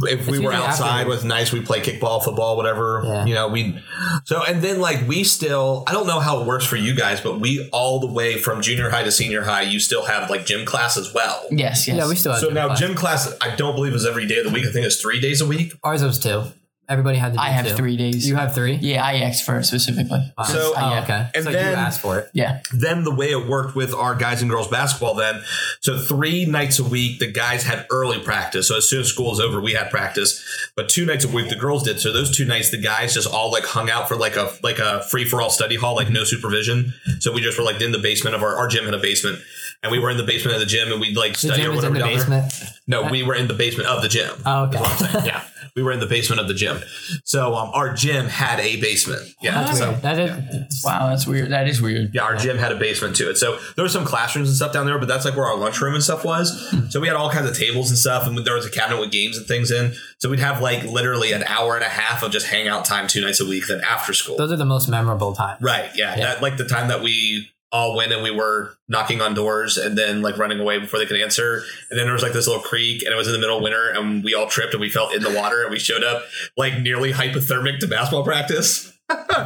[0.08, 3.02] if we were outside after- was nice, we play kickball, football, whatever.
[3.04, 3.24] Yeah.
[3.26, 3.78] You know, we
[4.24, 7.20] so and then like we still I don't know how it works for you guys,
[7.20, 10.46] but we all the way from junior high to senior high, you still have like
[10.46, 11.44] gym class as well.
[11.50, 11.96] Yes, yes.
[11.96, 12.78] yeah, we still have So gym now class.
[12.80, 14.66] gym class I don't believe is every day of the week.
[14.66, 15.72] I think it's three days a week.
[15.84, 16.44] Ours was two.
[16.88, 17.74] Everybody had to do I have two.
[17.74, 18.28] three days.
[18.28, 18.74] You have three?
[18.76, 20.32] yeah, I asked for it specifically.
[20.38, 20.44] Wow.
[20.44, 21.02] So- oh, yeah.
[21.02, 21.28] okay.
[21.34, 22.30] And so then- you asked for it.
[22.32, 22.60] Yeah.
[22.72, 25.42] then the way it worked with our guys and girls basketball then
[25.80, 29.30] so three nights a week the guys had early practice so as soon as school
[29.30, 30.42] was over we had practice
[30.76, 33.28] but two nights a week the girls did so those two nights the guys just
[33.28, 36.92] all like hung out for like a like a free-for-all study hall like no supervision
[37.20, 39.38] so we just were like in the basement of our our gym had a basement
[39.82, 41.72] and we were in the basement of the gym and we'd like The study gym
[41.72, 42.42] or is in whatever the down there.
[42.42, 42.72] basement.
[42.86, 44.78] no we were in the basement of the gym Oh, okay.
[45.26, 45.42] yeah
[45.74, 46.80] we were in the basement of the gym
[47.24, 50.02] so um, our gym had a basement yeah That's so weird.
[50.02, 50.82] That is.
[50.84, 51.50] Wow, that's weird.
[51.50, 52.14] That is weird.
[52.14, 53.36] yeah, our gym had a basement to it.
[53.36, 55.94] So there were some classrooms and stuff down there, but that's like where our lunchroom
[55.94, 56.48] and stuff was.
[56.90, 59.10] So we had all kinds of tables and stuff, and there was a cabinet with
[59.10, 59.94] games and things in.
[60.18, 63.20] So we'd have like literally an hour and a half of just hangout time two
[63.20, 64.36] nights a week, then after school.
[64.36, 65.60] Those are the most memorable times.
[65.62, 65.90] right.
[65.94, 66.16] Yeah.
[66.16, 66.24] Yeah.
[66.34, 69.98] That like the time that we all went and we were knocking on doors and
[69.98, 71.62] then like running away before they could answer.
[71.90, 73.62] And then there was like this little creek and it was in the middle of
[73.62, 76.22] winter and we all tripped and we fell in the water and we showed up
[76.56, 78.92] like nearly hypothermic to basketball practice.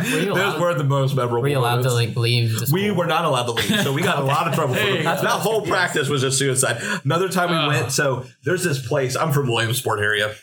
[0.05, 1.43] you Those were the most memorable.
[1.43, 2.71] Were you allowed to like leave?
[2.73, 4.75] We were not allowed to leave, so we got a lot of trouble.
[4.81, 6.81] Hey, that that whole practice was just suicide.
[7.05, 7.69] Another time we Uh.
[7.69, 9.17] went, so there's this place.
[9.17, 10.35] I'm from Williamsport area.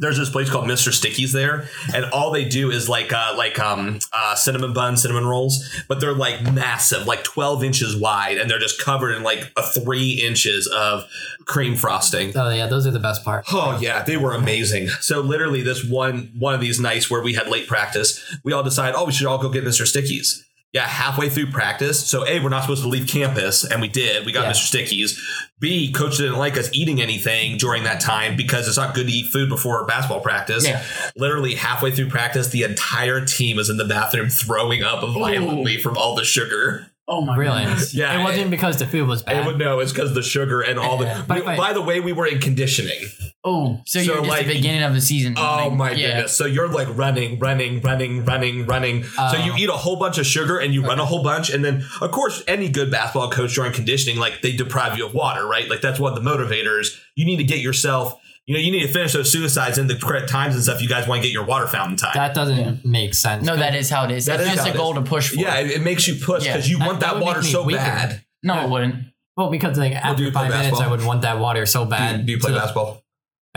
[0.00, 0.92] There's this place called Mr.
[0.92, 5.26] Sticky's there, and all they do is like uh, like um uh, cinnamon bun, cinnamon
[5.26, 9.50] rolls, but they're like massive, like 12 inches wide, and they're just covered in like
[9.56, 11.04] a three inches of
[11.46, 12.32] cream frosting.
[12.36, 13.44] Oh yeah, those are the best part.
[13.52, 14.88] Oh yeah, they were amazing.
[14.88, 18.62] So literally, this one one of these nights where we had late practice, we all
[18.62, 19.86] decided, oh, we should all go get Mr.
[19.86, 20.47] Sticky's.
[20.74, 22.06] Yeah, halfway through practice.
[22.06, 24.26] So A, we're not supposed to leave campus, and we did.
[24.26, 24.50] We got Yeah.
[24.52, 24.68] Mr.
[24.86, 25.18] Stickies.
[25.58, 29.12] B, coach didn't like us eating anything during that time because it's not good to
[29.12, 30.66] eat food before basketball practice.
[30.66, 30.84] Yeah.
[31.16, 35.96] Literally halfway through practice, the entire team was in the bathroom throwing up violently from
[35.96, 36.86] all the sugar.
[37.10, 37.64] Oh my Really?
[37.64, 37.94] goodness.
[37.94, 39.32] Yeah, It wasn't because the food was bad.
[39.32, 39.46] It bad.
[39.46, 41.24] would no, it's because the sugar and all the.
[41.26, 43.00] By we- the by the way, we were in conditioning.
[43.44, 45.34] Oh, so, So, you're just like- the beginning of the season.
[45.38, 45.76] Oh running.
[45.76, 46.06] my Yeah.
[46.08, 46.36] goodness.
[46.36, 49.04] So you're like running, running, running, running, running.
[49.04, 49.36] so Oh.
[49.44, 51.48] you uh, eat a whole bunch of sugar and you run a whole bunch.
[51.50, 55.14] And then, of course, any good basketball coach during conditioning, like they deprive you of
[55.14, 55.68] water, right?
[55.70, 56.88] Like that's one of the motivators.
[57.14, 59.94] You need to get yourself, you know, you need to finish those suicides in the
[59.94, 60.82] correct times and stuff.
[60.82, 62.12] You guys want to get your water fountain time.
[62.14, 63.44] That doesn't make sense.
[63.44, 64.26] No, that is how it is.
[64.26, 65.36] That it's is just a it goal to push for.
[65.36, 66.54] yeah, it, it makes you push Yeah.
[66.56, 67.78] because you That- want that that, water so weaker.
[67.78, 68.22] bad.
[68.42, 68.96] No, it wouldn't.
[69.36, 70.90] Well, because like do after you play five minutes, I basketball?
[70.96, 72.20] would want that water so Do bad.
[72.20, 73.04] you, do you play to basketball?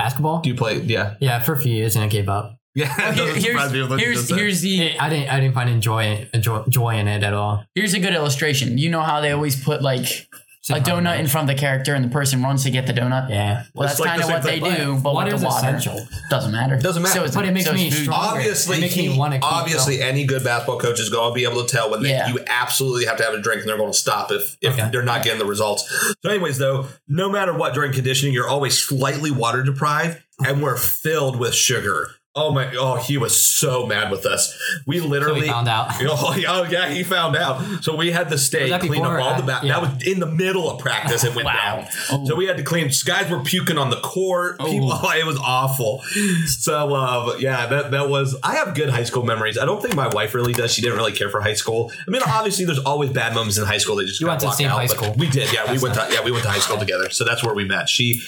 [0.02, 0.42] Basketball?
[0.42, 0.80] Do you play?
[0.80, 1.16] Yeah.
[1.20, 2.58] yeah, for a few years, and I gave up.
[2.74, 2.94] Yeah.
[3.12, 5.30] it Here- doesn't surprise me here's here's, here's the I didn't.
[5.30, 7.64] I didn't find enjoy joy, joy in it at all.
[7.76, 8.78] here's a good illustration.
[8.78, 10.28] You know how they always put like
[10.70, 13.30] a donut in front of the character and the person runs to get the donut?
[13.30, 13.64] Yeah.
[13.74, 14.76] Well, It's that's like kind of same what they thing.
[14.76, 15.68] do, but with Water's the water.
[15.68, 16.08] essential.
[16.30, 16.78] Doesn't matter.
[16.78, 17.20] Doesn't matter.
[17.20, 18.04] So it's, But it makes so me food.
[18.04, 18.38] stronger.
[18.38, 20.10] Obviously, It makes me wanna obviously, going.
[20.10, 22.28] any good basketball coach is going to be able to tell when they, Yeah.
[22.28, 24.90] you absolutely have to have a drink and they're going to stop if, if Okay.
[24.92, 25.84] they're not getting the results.
[26.24, 30.78] So, anyways, though, no matter what during conditioning, you're always slightly water deprived, and we're
[30.78, 32.10] filled with sugar.
[32.34, 32.74] Oh my!
[32.78, 34.58] Oh, he was so mad with us.
[34.88, 35.90] We So literally we found out.
[36.02, 37.84] Oh yeah, oh, yeah, he found out.
[37.84, 39.64] So we had to stay clean up all the back.
[39.64, 39.80] yeah.
[39.82, 41.26] That was in the middle of practice.
[41.26, 41.54] It went Wow.
[41.82, 41.88] down.
[42.10, 42.26] Oh.
[42.26, 42.90] So we had to clean.
[43.04, 44.60] Guys were puking on the court.
[44.62, 46.02] People, it was awful.
[46.48, 48.38] So uh, yeah, that that was.
[48.42, 49.58] I have good high school memories.
[49.58, 50.74] I don't think my wife really does.
[50.74, 51.92] She didn't really care for high school.
[52.08, 54.46] I mean, obviously, there's always bad moments in high school that just You went to
[54.46, 55.14] the same out, high school.
[55.18, 55.52] We did.
[55.52, 55.96] Yeah, we went.
[55.96, 57.10] To, yeah, we went to high school together.
[57.10, 57.90] So that's where we met.
[57.90, 58.24] She.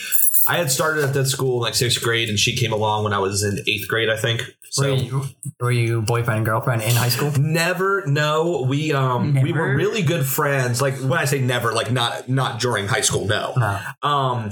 [0.47, 3.13] I had started at that school in like sixth grade, and she came along when
[3.13, 4.55] I was in eighth grade, I think.
[4.73, 5.23] So Were you,
[5.59, 7.31] were you boyfriend and girlfriend in high school?
[7.39, 8.07] Never.
[8.07, 10.81] No, we um we were really good friends.
[10.81, 13.27] Like when I say never, like not not during high school.
[13.27, 13.53] No.
[13.55, 13.79] No.
[14.01, 14.49] Um,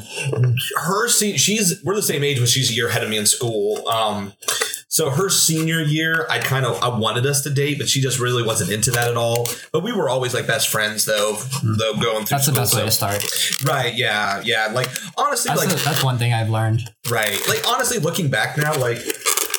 [0.77, 3.25] her se- she's we're the same age, but she's a year ahead of me in
[3.25, 3.87] school.
[3.87, 4.33] Um,
[4.89, 8.19] so her senior year, I kind of I wanted us to date, but she just
[8.19, 9.47] really wasn't into that at all.
[9.73, 11.37] But we were always like best friends, though.
[11.63, 13.63] Though going through That's the school, best way to start.
[13.65, 13.95] Right?
[13.95, 14.67] Yeah, yeah.
[14.71, 16.81] Like honestly, That's, like the- that's one thing I've learned.
[17.09, 17.39] Right.
[17.47, 18.99] Like honestly, looking back now, like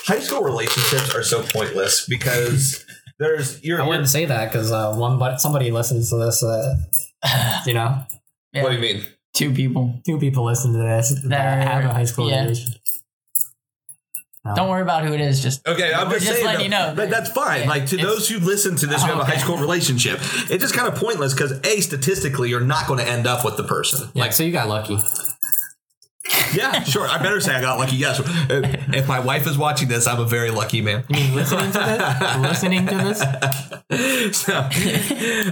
[0.07, 2.85] high school relationships are so pointless because
[3.19, 6.43] there's you're, I you're wouldn't say that because uh, one, but somebody listens to this.
[6.43, 6.77] Uh,
[7.67, 8.03] you know,
[8.53, 8.63] Yeah.
[8.63, 9.05] what do you mean?
[9.35, 9.99] Two people.
[10.05, 12.43] two people listen to this that That have a high school yeah.
[12.43, 12.75] relation.
[14.45, 14.57] No.
[14.57, 15.41] Don't worry about who it is.
[15.41, 16.95] Just Okay, I'm just, just saying letting that, you know.
[16.97, 17.69] that- that's fine.
[17.69, 20.19] Like to those who listen to this who have a high school relationship,
[20.51, 23.57] it's just kind of pointless because a statistically you're not going to end up with
[23.57, 24.11] the person.
[24.15, 24.99] Yeah, Like so you got lucky.
[26.55, 27.07] Yeah, sure.
[27.09, 27.97] I better say I got lucky.
[27.97, 28.21] Yes.
[28.51, 31.05] If my wife is watching this, I'm a very lucky man.
[31.09, 32.37] You mean listening to this?
[32.39, 33.23] listening to this?
[34.33, 34.57] So,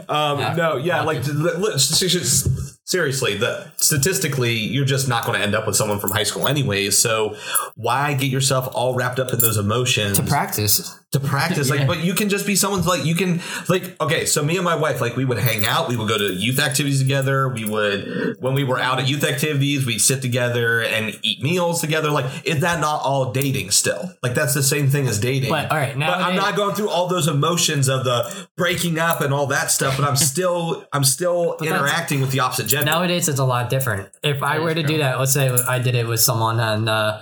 [0.08, 5.54] um, no, yeah, like li- li- seriously, the statistically, you're just not going to end
[5.54, 6.96] up with someone from high school anyways.
[6.96, 7.36] So
[7.76, 10.98] why get yourself all wrapped up in those emotions To practice.
[11.12, 11.70] To practice?
[11.70, 14.24] Like, but you can just be someone's like you can like okay.
[14.26, 15.88] So me and my wife, like, we would hang out.
[15.88, 17.48] We would go to youth activities together.
[17.48, 21.80] We would when we were out at youth activities, we'd sit together and eat meals
[21.80, 22.10] together.
[22.10, 24.10] Like, is that not all dating still?
[24.22, 25.50] Like, that's the same thing as dating.
[25.50, 29.20] But, all right, but I'm not going through all those emotions of the breaking up
[29.20, 29.96] and all that stuff.
[29.96, 32.86] But I'm still I'm still that's- interacting with the opposite gender.
[32.86, 34.08] Nowadays, it's a lot different.
[34.22, 36.88] If I were is to do that, let's say I did it with someone and
[36.88, 37.20] uh,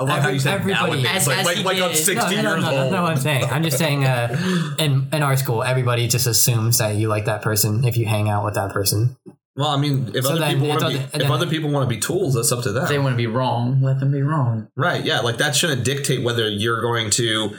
[0.00, 1.96] I love how you said everybody- nowadays, As- like, as like, like I'm did.
[1.96, 2.92] 60 no, no, no, years no, that's old.
[2.92, 3.44] not what I'm saying.
[3.44, 7.42] I'm just saying, uh, in in our school, everybody just assumes that you like that
[7.42, 9.16] person if you hang out with that person.
[9.56, 11.70] Well, I mean, if So other then people want to be, if then- other people
[11.70, 12.84] want to be tools, that's up to them.
[12.84, 13.80] if they want to be wrong.
[13.82, 14.68] Let them be wrong.
[14.76, 15.04] Right.
[15.04, 15.20] Yeah.
[15.20, 17.50] Like that shouldn't dictate whether you're going to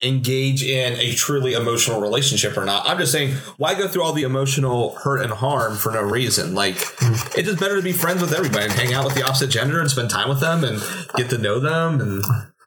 [0.00, 2.88] engage in a truly emotional relationship or not.
[2.88, 6.54] I'm just saying, why go through all the emotional hurt and harm for no reason?
[6.54, 7.36] Like, mm.
[7.36, 9.80] it's just better to be friends with everybody and hang out with the opposite gender
[9.80, 10.80] and spend time with them and
[11.16, 12.00] get to know them.
[12.00, 12.22] And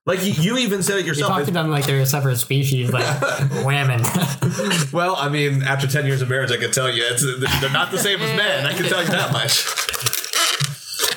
[0.05, 1.31] like you, you even said it You yourself.
[1.31, 3.05] talk to them like they're a separate species, like
[3.65, 4.01] women.
[4.93, 7.23] well, I mean, after 10 years of marriage, I can tell you it's,
[7.61, 8.65] they're not the same as men.
[8.65, 10.24] I can tell you that much.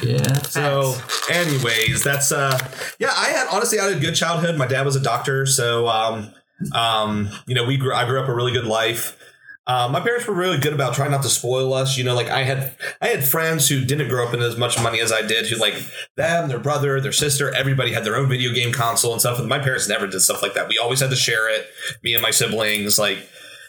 [0.02, 0.32] Yeah.
[0.42, 0.94] So,
[1.30, 2.58] anyways, that's uh,
[2.98, 3.12] yeah.
[3.14, 4.56] I had honestly, I had a good childhood.
[4.56, 6.32] My dad was a doctor, so um,
[6.72, 7.92] um, you know, we grew.
[7.92, 9.16] I grew up a really good life.
[9.66, 11.98] Uh, my parents were really good about trying not to spoil us.
[11.98, 14.82] You know, like I had, I had friends who didn't grow up in as much
[14.82, 15.46] money as I did.
[15.46, 15.74] Who like
[16.16, 19.38] them, their brother, their sister, everybody had their own video game console and stuff.
[19.38, 20.68] And my parents never did stuff like that.
[20.68, 21.66] We always had to share it.
[22.02, 23.18] Me and my siblings, like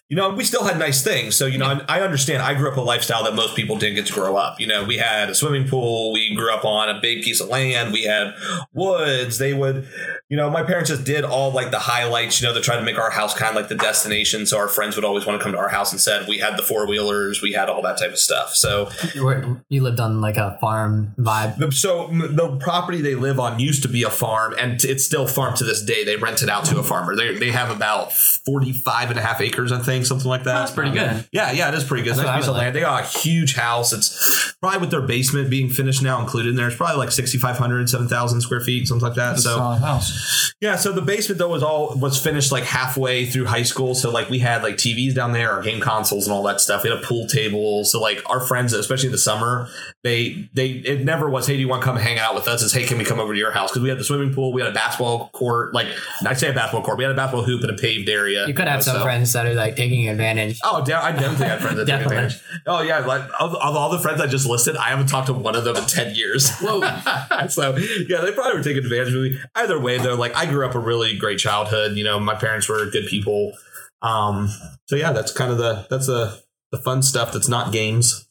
[0.09, 1.35] you know, we still had nice things.
[1.35, 2.41] So, you know, I, I understand.
[2.41, 4.59] I grew up a lifestyle that most people didn't get to grow up.
[4.59, 6.11] You know, we had a swimming pool.
[6.11, 7.93] We grew up on a big piece of land.
[7.93, 8.33] We had
[8.73, 9.37] woods.
[9.37, 9.87] They would,
[10.27, 12.81] you know, my parents just did all like the highlights, you know, to try to
[12.81, 14.47] make our house kind of like the destination.
[14.47, 16.57] So our friends would always want to come to our house and said we had
[16.57, 17.43] the four wheelers.
[17.43, 18.55] We had all that type of stuff.
[18.55, 21.71] So, you, were, you lived on like a farm vibe.
[21.71, 25.55] so the property they live on used to be a farm and it's still farm
[25.57, 26.03] to this day.
[26.03, 27.15] They rent it out to a farmer.
[27.15, 29.98] They, they have about 45 and a half acres, I think.
[29.99, 30.59] Think, something like that.
[30.59, 31.29] That's pretty um, good.
[31.31, 32.15] Yeah, yeah, it is pretty good.
[32.15, 32.75] That's nice piece of land.
[32.75, 33.93] They got a huge house.
[33.93, 36.67] It's probably with their basement being finished now included in there.
[36.67, 39.39] It's probably like 6,500, 7,000 square feet, something like that.
[39.39, 40.53] So Solid house.
[40.61, 43.95] yeah, so the basement though was all was finished like halfway through high school.
[43.95, 46.83] So like we had like TVs down there, our game consoles and all that stuff.
[46.83, 47.83] We had a pool table.
[47.85, 49.69] So like our friends, especially in the summer,
[50.01, 52.63] they they it never was, hey, do you want to come hang out with us?
[52.63, 53.69] It's hey, can we come over to your house?
[53.71, 55.73] Because we had the swimming pool, we had a basketball court.
[55.73, 55.87] Like
[56.25, 58.47] I say a basketball court, we had a basketball hoop in a paved area.
[58.47, 60.57] You could have some So- friends that are like taking advantage.
[60.63, 62.17] Oh, damn, I definitely had friends that take Definitely.
[62.17, 62.41] advantage.
[62.65, 65.33] Oh yeah, like of, of all the friends I just listed, I haven't talked to
[65.33, 66.49] one of them in ten years.
[67.49, 67.75] So
[68.07, 69.37] yeah, they probably were taking advantage of me.
[69.55, 71.97] Either way, though, like I grew up a really great childhood.
[71.97, 73.53] You know, my parents were good people.
[74.01, 74.49] Um,
[74.87, 78.27] so yeah, that's kind of the that's the the fun stuff that's not games.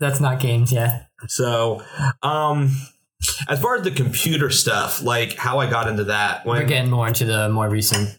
[0.00, 1.04] That's not games, yeah.
[1.26, 1.82] So,
[2.22, 2.70] um,
[3.48, 7.08] as far as the computer stuff, like how I got into that, We're getting more
[7.08, 8.16] into the more recent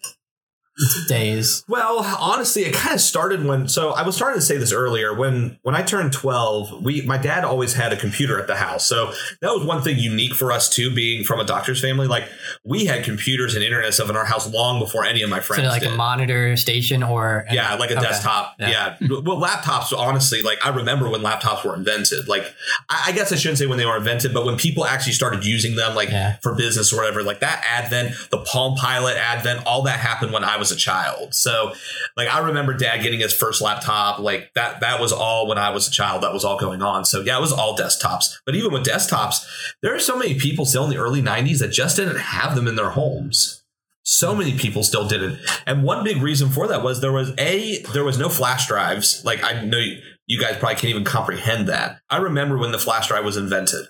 [1.08, 1.64] days.
[1.68, 3.68] Well, honestly, it kind of started when.
[3.68, 5.14] So I was starting to say this earlier.
[5.14, 8.86] When when I turned twelve, we my dad always had a computer at the house.
[8.86, 9.12] So
[9.42, 12.08] that was one thing unique for us too, being from a doctor's family.
[12.08, 12.28] Like
[12.64, 15.64] we had computers and internet stuff in our house long before any of my friends
[15.64, 15.92] So like did.
[15.92, 18.04] a monitor station or yeah, like a Okay.
[18.04, 18.56] desktop.
[18.60, 18.70] Yeah.
[19.02, 19.08] Yeah.
[19.10, 22.28] Well, laptops, honestly, like I remember when laptops were invented.
[22.28, 22.44] Like,
[22.90, 25.44] I, I guess I shouldn't say when they were invented, but when people actually started
[25.46, 26.38] using them, like Yeah.
[26.42, 30.44] for business or whatever, like that advent, the Palm Pilot advent, all that happened when
[30.44, 31.34] I was a child.
[31.34, 31.74] So,
[32.18, 34.20] like, I remember dad getting his first laptop.
[34.20, 36.24] Like, that, that was all when I was a child.
[36.24, 37.06] That was all going on.
[37.06, 38.36] So, yeah, it was all desktops.
[38.46, 39.46] But even with desktops,
[39.82, 42.68] there are so many people still in the early 90s that just didn't have them
[42.68, 43.64] in their homes.
[44.04, 45.40] So many people still didn't.
[45.68, 49.24] And one big reason for that was there was a there was no flash drives.
[49.24, 52.00] Like I know you, you guys probably can't even comprehend that.
[52.10, 53.86] I remember when the flash drive was invented.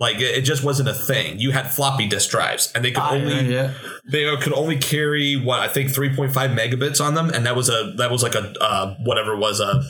[0.00, 1.38] Like it, it just wasn't a thing.
[1.38, 3.74] You had floppy disk drives and they could only yeah.
[4.04, 7.92] they could only carry what I think 3.5 megabits on them and that was a
[7.98, 9.82] that was like a uh, whatever it was a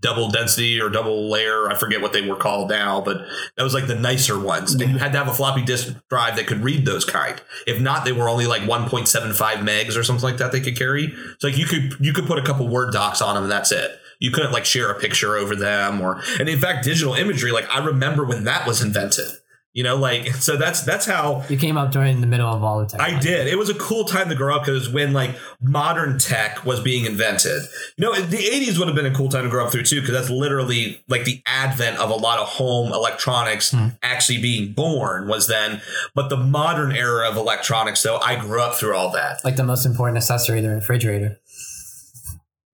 [0.00, 3.18] double density or double layer I forget what they were called now but
[3.56, 6.36] that was like the nicer ones and you had to have a floppy disk drive
[6.36, 10.24] that could read those kind if not they were only like 1.75 megs or something
[10.24, 12.92] like that they could carry so like you could you could put a couple word
[12.92, 16.22] docs on them and that's it you couldn't like share a picture over them or
[16.38, 19.26] and in fact digital imagery like I remember when that was invented
[19.72, 22.80] you know like so that's that's how you came up during the middle of all
[22.80, 23.00] the time.
[23.00, 23.46] I did.
[23.46, 27.04] It was a cool time to grow up because when like modern tech was being
[27.04, 27.62] invented.
[27.96, 30.00] You know, the 80s would have been a cool time to grow up through too
[30.00, 33.88] because that's literally like the advent of a lot of home electronics hmm.
[34.02, 35.80] actually being born was then.
[36.14, 39.44] But the modern era of electronics, though, I grew up through all that.
[39.44, 41.38] Like the most important accessory, the refrigerator.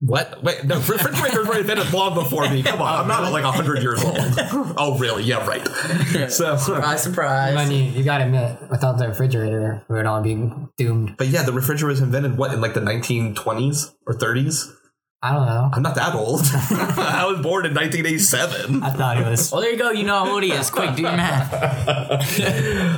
[0.01, 0.41] What?
[0.41, 2.63] Wait, no, refrigerators were invented long before me.
[2.63, 4.17] Come on, I'm not like 100 years old.
[4.81, 5.23] Oh, really?
[5.23, 5.65] Yeah, right.
[6.31, 6.55] So.
[6.55, 7.55] Surprise, surprise.
[7.55, 10.35] I mean, you, you gotta admit, without the refrigerator, we would all be
[10.77, 11.17] doomed.
[11.17, 14.71] But yeah, the refrigerator was invented what in like the 1920s or 30s.
[15.21, 15.69] I don't know.
[15.73, 16.41] I'm not that old.
[16.53, 18.81] I was born in 1987.
[18.81, 19.51] I thought it was.
[19.51, 19.91] well, there you go.
[19.91, 20.69] You know how old he is.
[20.69, 21.49] Quick, do your math.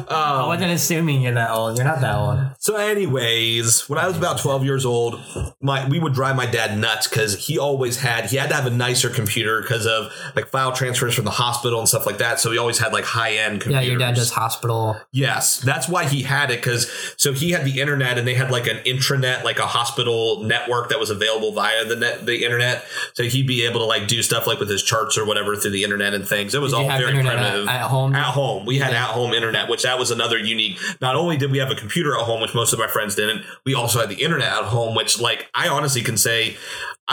[0.12, 1.78] Um, I wasn't assuming you're that old.
[1.78, 2.40] You're not that old.
[2.60, 5.22] So, anyways, when I was about 12 years old,
[5.62, 8.66] my we would drive my dad nuts because he always had he had to have
[8.66, 12.40] a nicer computer because of like file transfers from the hospital and stuff like that.
[12.40, 13.86] So he always had like high end computers.
[13.86, 14.98] Yeah, your dad does hospital.
[15.12, 18.52] Yes, that's why he had it because so he had the internet and they had
[18.52, 22.86] like an intranet, like a hospital network that was available via the net, the internet.
[23.14, 25.72] So he'd be able to like do stuff like with his charts or whatever through
[25.72, 26.54] the internet and things.
[26.54, 27.68] It was all very internet at- primitive.
[27.68, 28.16] at home?
[28.16, 30.78] At home, we had at home internet, which that was another unique.
[31.02, 33.44] Not only did we have a computer at home, which most of my friends didn't,
[33.66, 36.58] we also had the internet at home, which like I honestly can say.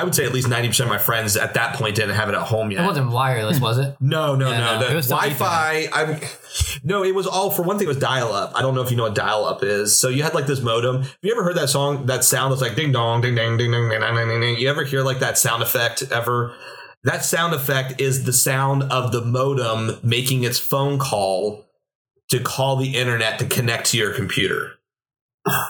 [0.00, 2.28] I would say at least ninety percent of my friends at that point didn't have
[2.28, 2.84] it at home yet.
[2.84, 3.96] It wasn't wireless, was it?
[4.00, 4.80] No, no, Yeah, no.
[4.80, 5.88] no, it was Wi-Fi.
[5.92, 6.20] I'm
[6.84, 7.02] no.
[7.02, 7.86] It was all for one thing.
[7.86, 8.52] It was dial-up.
[8.54, 9.98] I don't know if you know what dial-up is.
[9.98, 11.02] So you had like this modem.
[11.02, 12.06] Have you ever heard that song?
[12.06, 14.56] That sound that's like ding dong, ding ding, ding ding, ding ding, ding, ding.
[14.56, 16.54] You ever hear like that sound effect ever?
[17.04, 21.66] That sound effect is the sound of the modem making its phone call
[22.30, 24.72] to call the internet to connect to your computer.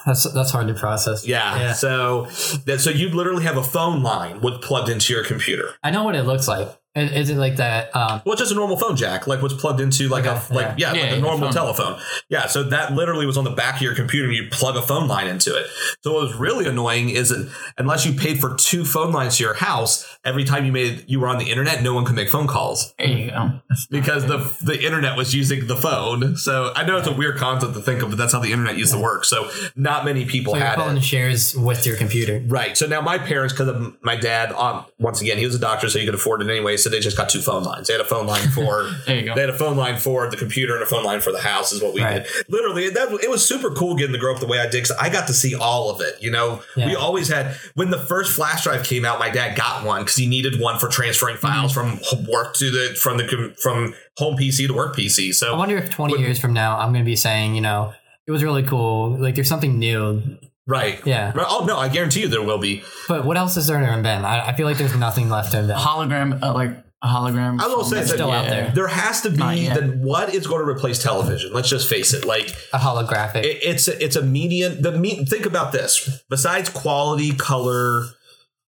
[0.06, 1.26] That's that's hard to process.
[1.26, 1.58] Yeah.
[1.58, 1.72] Yeah.
[1.72, 2.24] So
[2.66, 5.74] that so you literally have a phone line with plugged into your computer.
[5.82, 6.68] I know what it looks like.
[6.94, 7.94] Is, is it like that?
[7.94, 10.52] Um, Well, it's just a normal phone jack, like what's plugged into like, Like a
[10.52, 11.02] a- like yeah, yeah.
[11.02, 12.00] like Yeah, a normal telephone.
[12.28, 14.82] Yeah, so that literally was on the back of your computer, and you plug a
[14.82, 15.66] phone line into it.
[16.02, 19.44] So what was really annoying is that unless you paid for two phone lines to
[19.44, 22.30] your house, every time you made you were on the internet, no one could make
[22.30, 23.60] phone calls There you go.
[23.90, 26.36] because the the internet was using the phone.
[26.36, 28.76] So I know it's a weird concept to think of, but that's how the internet
[28.76, 29.24] used to work.
[29.24, 31.02] So not many people so your had phone it.
[31.04, 32.42] shares with your computer.
[32.46, 32.76] Right.
[32.76, 35.88] So now my parents, because of my dad, um, once again, he was a doctor,
[35.88, 36.76] so he could afford it anyway.
[36.78, 37.88] So they just got two phone lines.
[37.88, 39.34] They had a phone line for There you go.
[39.34, 41.72] they had a phone line for the computer and a phone line for the house
[41.72, 42.24] is what we Right.
[42.24, 42.32] did.
[42.48, 44.86] Literally, that it was super cool getting to grow up the way I did.
[44.86, 46.16] 'cause I got to see all of it.
[46.20, 49.18] You know, we always had when the first flash drive came out.
[49.18, 51.46] My dad got one because he needed one for transferring mm-hmm.
[51.46, 55.32] files from work to the from the from home PC to work PC.
[55.34, 57.60] So I wonder if 20 Would- years from now, I'm going to be saying, you
[57.60, 57.92] know,
[58.26, 59.16] it was really cool.
[59.18, 60.22] Like, there's something new.
[60.68, 61.32] Right, Yeah.
[61.34, 61.46] Right.
[61.48, 62.82] Oh no, I guarantee you there will be.
[63.08, 64.24] But what else is there to invent?
[64.24, 65.80] I, I feel like there's nothing left to invent.
[65.80, 67.60] hologram, uh, like a hologram.
[67.60, 68.70] I will say that still out there.
[68.74, 69.78] there has to be yet.
[69.78, 71.52] then what is going to replace television.
[71.52, 72.24] Let's just face it.
[72.24, 73.44] Like A holographic.
[73.44, 74.82] it, it's a, it's a median.
[74.82, 76.22] The me, think about this.
[76.28, 78.02] Besides quality, color,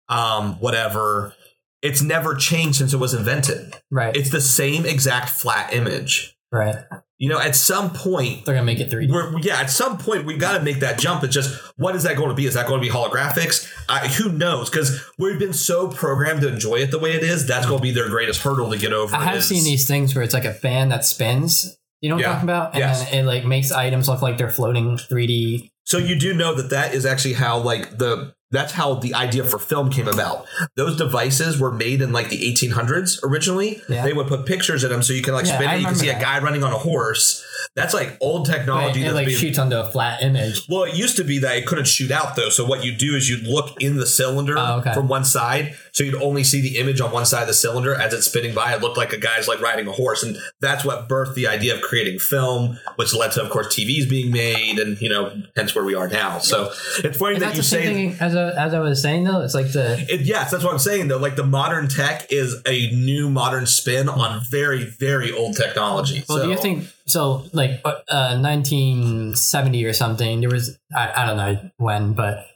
[0.08, 1.34] um, whatever,
[1.82, 3.74] it's never changed since it was invented.
[3.90, 4.14] right.
[4.16, 6.36] It's the same exact flat image.
[6.52, 6.76] right.
[7.18, 9.10] You know, at some point, They're going to make it 3D.
[9.10, 11.24] we're, yeah, at some point we got to make that jump.
[11.24, 12.46] It's just what is that going to be?
[12.46, 13.68] Is that going to be holographics?
[13.88, 14.70] I, who knows?
[14.70, 17.44] Because we've been so programmed to enjoy it the way it is.
[17.46, 19.16] That's going to be their greatest hurdle to get over.
[19.16, 21.76] I have is- seen these things where it's like a fan that spins.
[22.00, 22.28] You know what Yeah.
[22.28, 22.74] I'm talking about?
[22.74, 23.12] And Yes.
[23.12, 25.70] it like makes items look like they're floating 3D.
[25.86, 29.44] So you do know that that is actually how like the that's how the idea
[29.44, 30.46] for film came about.
[30.76, 33.80] Those devices were made in like the 1800s originally.
[33.88, 34.04] Yeah.
[34.04, 35.80] They would put pictures in them so you can like Yeah, spin I it.
[35.80, 37.44] You can see a guy running on a horse.
[37.74, 39.04] That's like old technology.
[39.04, 40.62] it like being- shoots onto a flat image.
[40.68, 42.48] well, it used to be that it couldn't shoot out though.
[42.48, 44.94] So what you do is you look in the cylinder Oh, okay.
[44.94, 47.94] from one side, so you'd only see the image on one side of the cylinder
[47.94, 48.72] as it's spinning by.
[48.74, 51.74] It looked like a guy's like riding a horse, and that's what birthed the idea
[51.74, 55.74] of creating film, which led to, of course, TVs being made, and you know, hence
[55.74, 56.38] where we are now.
[56.38, 56.72] So
[57.04, 58.16] it's funny Is that that you say.
[58.38, 59.40] As, I- as I was saying though?
[59.42, 61.18] It's like the It, yes, that's what I'm saying though.
[61.18, 66.24] Like the modern tech is a new modern spin on very, very old technology.
[66.28, 67.44] Well, so, do you think so?
[67.52, 72.46] Like uh, uh, 1970 or something, there was I, I don't know when, but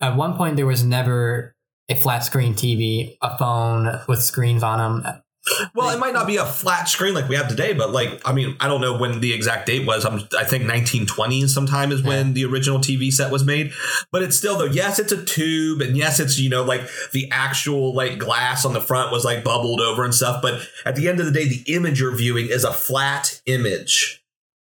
[0.00, 1.54] at one point there was never
[1.88, 5.22] a flat screen TV, a phone with screens on them.
[5.74, 8.32] Well, it might not be a flat screen like we have today, but like I
[8.32, 10.04] mean, I don't know when the exact date was.
[10.04, 13.72] I'm, I think 1920s sometime is when the original TV set was made.
[14.12, 17.28] But it's still though, yes, it's a tube, and yes, it's you know like the
[17.32, 20.40] actual like glass on the front was like bubbled over and stuff.
[20.42, 24.21] But at the end of the day, the image you're viewing is a flat image.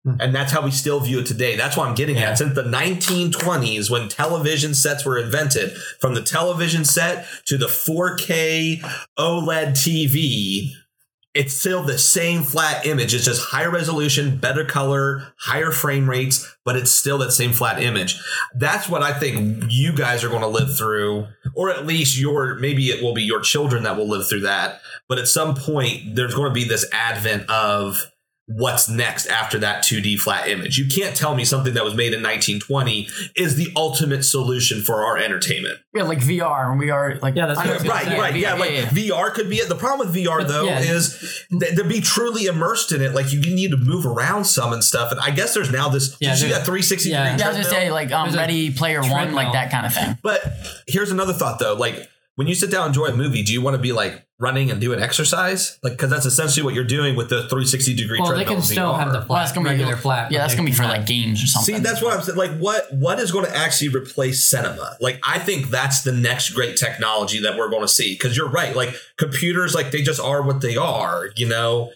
[0.05, 0.13] Hmm.
[0.19, 1.55] And that's how we still view it today.
[1.55, 2.31] That's what I'm getting Yeah.
[2.31, 2.37] at.
[2.37, 8.81] Since the 1920s, when television sets were invented, from the television set to the 4K
[9.17, 10.73] OLED TV,
[11.33, 13.13] it's still the same flat image.
[13.13, 17.81] It's just higher resolution, better color, higher frame rates, but it's still that same flat
[17.81, 18.17] image.
[18.55, 22.55] That's what I think you guys are going to live through, or at least your
[22.55, 24.79] maybe it will be your children that will live through that.
[25.09, 28.09] But at some point, there's going to be this advent of
[28.47, 30.77] what's next after that 2D flat image.
[30.77, 35.03] You can't tell me something that was made in 1920 is the ultimate solution for
[35.03, 35.79] our entertainment.
[35.95, 38.19] yeah, like VR and we are Like Yeah, that's what I was gonna Right, say.
[38.19, 39.67] right, yeah, like VR could be it.
[39.67, 40.79] The problem with VR But, though yeah.
[40.79, 44.73] is that to be truly immersed in it, like you need to move around some
[44.73, 45.11] and stuff.
[45.11, 46.15] And I guess there's now this.
[46.19, 47.23] Yeah, Yeah, you see that 360 yeah.
[47.23, 49.93] degree Yeah, I was gonna say like um, Ready Player One, like that kind of
[49.93, 50.17] thing.
[50.21, 50.43] But
[50.87, 53.61] here's another thought though, like when you sit down and enjoy a movie, do you
[53.61, 55.79] want to be like running and doing exercise?
[55.81, 58.91] Like, because that's essentially what you're doing with the 360 degree Well, they can still
[58.91, 58.99] VR.
[58.99, 60.31] have the Well, flat, that's gonna be regular flat.
[60.31, 61.75] Yeah, that's gonna be for like games or something.
[61.75, 62.37] See, that's what I'm saying.
[62.37, 64.97] Like, what what is going to actually replace cinema?
[64.99, 68.13] Like, I think that's the next great technology that we're going to see.
[68.13, 68.75] Because you're right.
[68.75, 71.29] Like, computers, like they just are what they are.
[71.37, 71.91] You know,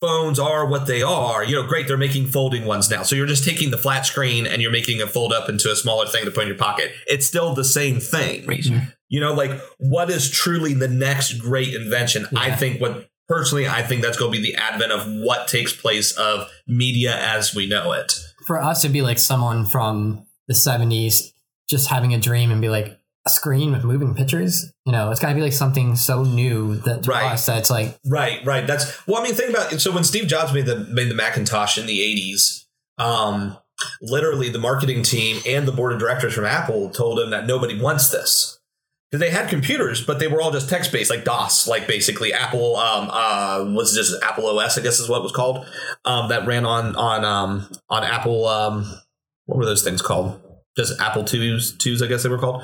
[0.00, 1.44] phones are what they are.
[1.44, 1.86] You know, great.
[1.86, 3.02] They're making folding ones now.
[3.02, 5.76] So you're just taking the flat screen and you're making it fold up into a
[5.76, 6.92] smaller thing to put in your pocket.
[7.06, 8.44] It's still the same thing.
[8.46, 8.94] Razr.
[9.08, 12.26] You know, like what is truly the next great invention?
[12.36, 15.72] I think what personally, I think that's going to be the advent of what takes
[15.74, 18.12] place of media as we know it.
[18.46, 21.32] For us to be like someone from the 70s
[21.68, 25.18] just having a dream and be like a screen with moving pictures, you know, it's
[25.20, 27.32] got to be like something so new that to Right.
[27.32, 28.66] us that's like, Right, right.
[28.66, 29.20] That's well.
[29.20, 29.80] I mean, think about it.
[29.80, 32.66] So when Steve Jobs made the made the Macintosh in the eighties,
[32.98, 33.56] um,
[34.00, 37.78] literally the marketing team and the board of directors from Apple told him that nobody
[37.80, 38.55] wants this
[39.18, 42.76] they had computers, but they were all just text based, like DOS, like basically Apple
[42.76, 45.66] um, uh, was just Apple OS, I guess is what it was called,
[46.04, 48.46] um, that ran on on um, on Apple.
[48.46, 48.86] Um,
[49.46, 50.40] what were those things called?
[50.76, 52.62] Just Apple twos, twos, I guess they were called.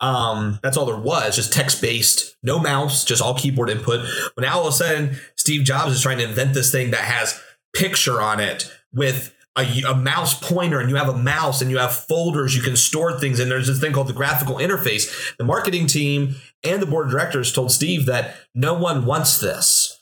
[0.00, 4.06] Um, that's all there was, just text based, no mouse, just all keyboard input.
[4.34, 7.00] But now all of a sudden, Steve Jobs is trying to invent this thing that
[7.00, 7.38] has
[7.74, 11.78] picture on it with a, a mouse pointer, and you have a mouse and you
[11.78, 15.36] have folders you can store things and There's this thing called the graphical interface.
[15.36, 20.00] The marketing team and the board of directors told Steve that no one wants this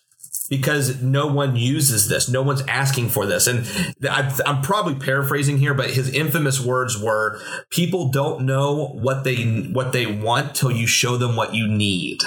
[0.49, 2.29] because no one uses this.
[2.29, 3.47] No one's asking for this.
[3.47, 3.65] And
[4.09, 9.45] I- I'm probably paraphrasing here, but his infamous words were people don't know what they
[9.73, 12.19] what they want till you show them what you need.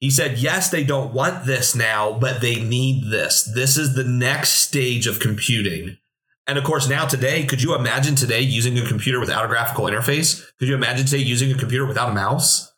[0.00, 3.42] He said, yes, they don't want this now, but they need this.
[3.44, 5.98] This is the next stage of computing.
[6.50, 9.84] And of course, now today, could you imagine today using a computer without a graphical
[9.84, 10.44] interface?
[10.58, 12.72] Could you imagine today using a computer without a mouse?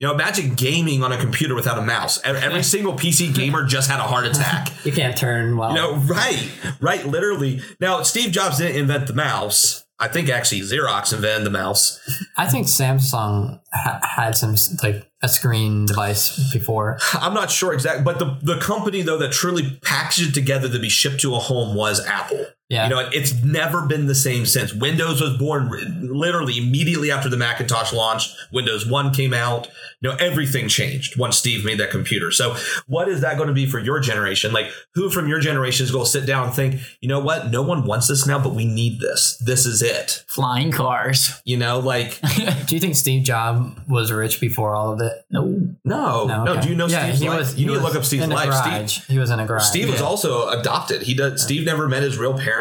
[0.00, 2.18] You know, imagine gaming on a computer without a mouse.
[2.24, 4.72] Every, single PC gamer just had a heart attack.
[4.86, 5.70] You can't turn well.
[5.70, 7.60] You know, right, right, literally.
[7.80, 9.84] Now, Steve Jobs didn't invent the mouse.
[9.98, 12.00] I think actually Xerox invented the mouse.
[12.36, 16.98] I think Samsung ha- had some like a screen device before.
[17.14, 20.78] I'm not sure exactly, but the, the company though that truly packaged it together to
[20.78, 22.46] be shipped to a home was Apple.
[22.68, 22.84] Yeah.
[22.84, 24.74] You know, it's never been the same since.
[24.74, 25.70] Windows was born
[26.02, 28.36] literally immediately after the Macintosh launched.
[28.52, 29.68] Windows 1 came out.
[30.00, 32.30] You know, everything changed once Steve made that computer.
[32.30, 32.56] So,
[32.86, 34.52] what is that going to be for your generation?
[34.52, 37.50] Like, who from your generation is going to sit down and think, you know what?
[37.50, 39.40] No one wants this now, but we need this.
[39.44, 40.24] This is it.
[40.26, 41.40] Flying cars.
[41.44, 42.20] You know, like,
[42.66, 45.12] Do you think Steve Jobs was rich before all of it?
[45.30, 45.44] No.
[45.84, 46.46] no, no.
[46.48, 46.60] okay.
[46.62, 47.38] Do you know yeah, Steve's he life?
[47.38, 47.56] was.
[47.56, 48.52] you need to look up Steve's life.
[48.86, 49.04] Steve.
[49.06, 49.64] He was in a garage.
[49.64, 51.02] Steve was also adopted.
[51.02, 51.42] He does.
[51.42, 52.55] Steve never met his real parents.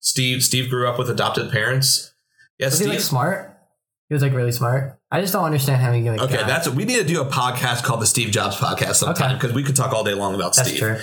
[0.00, 2.14] Steve Steve grew up with adopted parents.
[2.58, 3.56] Yeah, Was he like smart?
[4.08, 4.98] He was like really smart.
[5.14, 6.20] I just don't understand how he like.
[6.22, 9.26] okay, got- that's we need to do a podcast called the Steve Jobs podcast sometime
[9.32, 9.34] Okay.
[9.34, 10.80] because we could talk all day long about that's Steve.
[10.80, 10.96] true.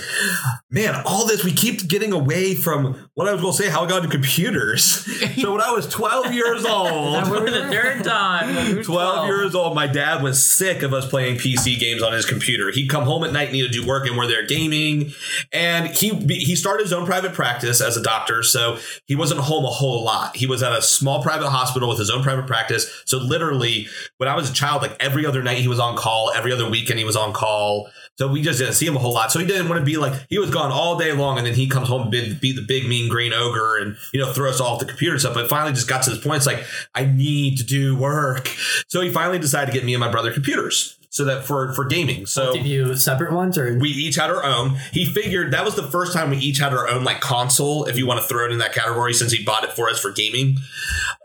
[0.72, 3.68] Man, all this we keep getting away from what I was going to say.
[3.70, 4.82] How I got into computers.
[5.40, 8.82] so when I was 12 years old, For the third time.
[8.82, 12.70] 12 years old, my dad was sick of us playing PC games on his computer.
[12.72, 15.12] He'd come home at night, and need to do work, and we're there gaming.
[15.52, 19.64] And he he started his own private practice as a doctor, so he wasn't home
[19.64, 20.34] a whole lot.
[20.36, 22.90] He was at a small private hospital with his own private practice.
[23.06, 23.86] So literally,
[24.18, 26.68] when I was a child, like every other night he was on call, every other
[26.68, 27.88] weekend he was on call.
[28.18, 29.32] So we just didn't see him a whole lot.
[29.32, 31.54] So he didn't want to be like he was gone all day long, and then
[31.54, 34.50] he comes home and be, be the big mean green ogre and you know throw
[34.50, 35.34] us all off the computer and stuff.
[35.34, 36.36] But finally, just got to this point.
[36.38, 38.48] It's like I need to do work.
[38.88, 41.84] So he finally decided to get me and my brother computers so that for for
[41.84, 42.24] gaming.
[42.24, 43.76] So Did you separate ones or?
[43.78, 44.76] we each had our own.
[44.92, 47.98] He figured that was the first time we each had our own like console, if
[47.98, 50.12] you want to throw it in that category, since he bought it for us for
[50.12, 50.56] gaming.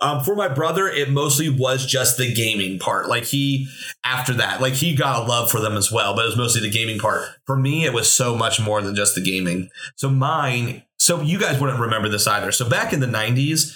[0.01, 3.07] Um, for my brother, it mostly was just the gaming part.
[3.07, 3.67] Like he,
[4.03, 6.61] after that, like he got a love for them as well, but it was mostly
[6.61, 7.27] the gaming part.
[7.45, 9.69] For me, it was so much more than just the gaming.
[9.95, 12.51] So mine, so you guys wouldn't remember this either.
[12.51, 13.73] So back in the 90s,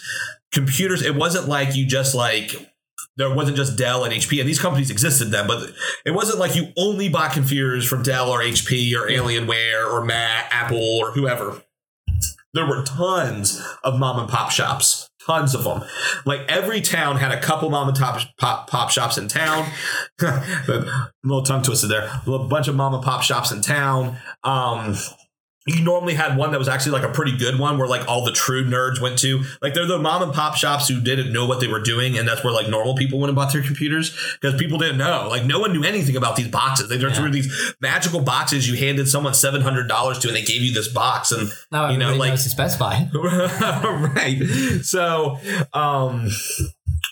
[0.51, 2.68] computers, it wasn't like you just like
[3.17, 5.71] there wasn't just Dell and HP, and these companies existed then, but
[6.05, 10.47] it wasn't like you only bought computers from Dell or HP or Alienware or Mac,
[10.51, 11.61] Apple or whoever.
[12.53, 15.83] There were tons of mom and pop shops, tons of them.
[16.25, 19.69] Like every town had a couple mom and pop pop, pop shops in town.
[20.21, 22.09] a little tongue twisted there.
[22.25, 24.17] A bunch of mom and pop shops in town.
[24.43, 24.95] Um,
[25.75, 28.23] you normally had one that was actually like a pretty good one where like all
[28.25, 29.43] the true nerds went to.
[29.61, 32.27] Like they're the mom and pop shops who didn't know what they were doing, and
[32.27, 35.27] that's where like normal people went and bought their computers because people didn't know.
[35.29, 36.89] Like no one knew anything about these boxes.
[36.89, 37.23] They just Yeah.
[37.23, 40.73] were these magical boxes you handed someone seven hundred dollars to, and they gave you
[40.73, 44.41] this box, and No, you know, like to specify right.
[44.83, 45.37] So,
[45.73, 46.29] um,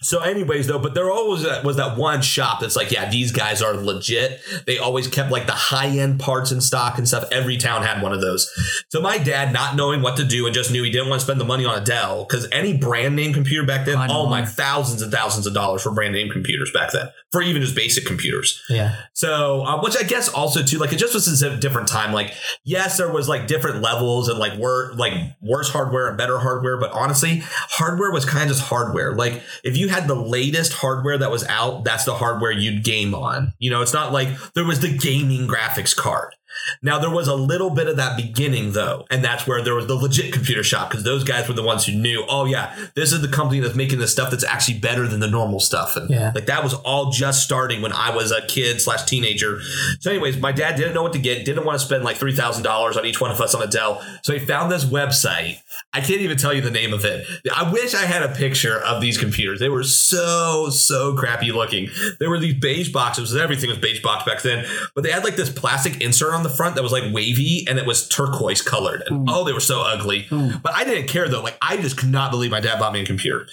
[0.02, 3.62] so anyways, though, but there always was that one shop that's like, yeah, these guys
[3.62, 4.40] are legit.
[4.66, 7.26] They always kept like the high end parts in stock and stuff.
[7.32, 8.50] Every town had one of those.
[8.90, 11.26] So my dad, not knowing what to do and just knew he didn't want to
[11.26, 14.46] spend the money on a Dell because any brand name computer back then, oh my,
[14.46, 18.06] thousands and thousands of dollars for brand name computers back then for even just basic
[18.06, 18.64] computers.
[18.70, 18.96] Yeah.
[19.14, 22.14] So, um, which I guess also too, like it just was a different time.
[22.14, 26.38] Like, yes, there was like different levels and like wor- like worse hardware and better
[26.40, 29.14] hardware, but honestly, hardware was kind of just hardware.
[29.14, 33.14] Like, if you had the latest hardware that was out, that's the hardware you'd game
[33.14, 33.54] on.
[33.60, 36.34] You know, it's not like there was the gaming graphics card.
[36.82, 39.88] Now there was a little bit of that beginning though, and that's where there was
[39.88, 43.12] the legit computer shop because those guys were the ones who knew, oh yeah, this
[43.12, 46.10] is the company that's making the stuff that's actually better than the normal stuff, and
[46.10, 46.32] Yeah.
[46.34, 49.60] like that was all just starting when I was a kid slash teenager.
[50.00, 52.36] So, anyways, my dad didn't know what to get, didn't want to spend like three
[52.36, 55.58] thousand dollars on each one of us on a Dell, so he found this website.
[55.94, 57.26] I can't even tell you the name of it.
[57.56, 59.60] I wish I had a picture of these computers.
[59.60, 61.90] They were so so crappy looking.
[62.20, 63.36] There were these beige boxes.
[63.36, 66.50] Everything was beige box back then, but they had like this plastic insert on the
[66.50, 69.04] front that was like wavy and it was turquoise colored.
[69.08, 69.26] And hmm.
[69.30, 70.24] oh, they were so ugly.
[70.24, 70.52] Hmm.
[70.64, 71.42] But I didn't care though.
[71.42, 73.48] Like I just could not believe my dad bought me a computer.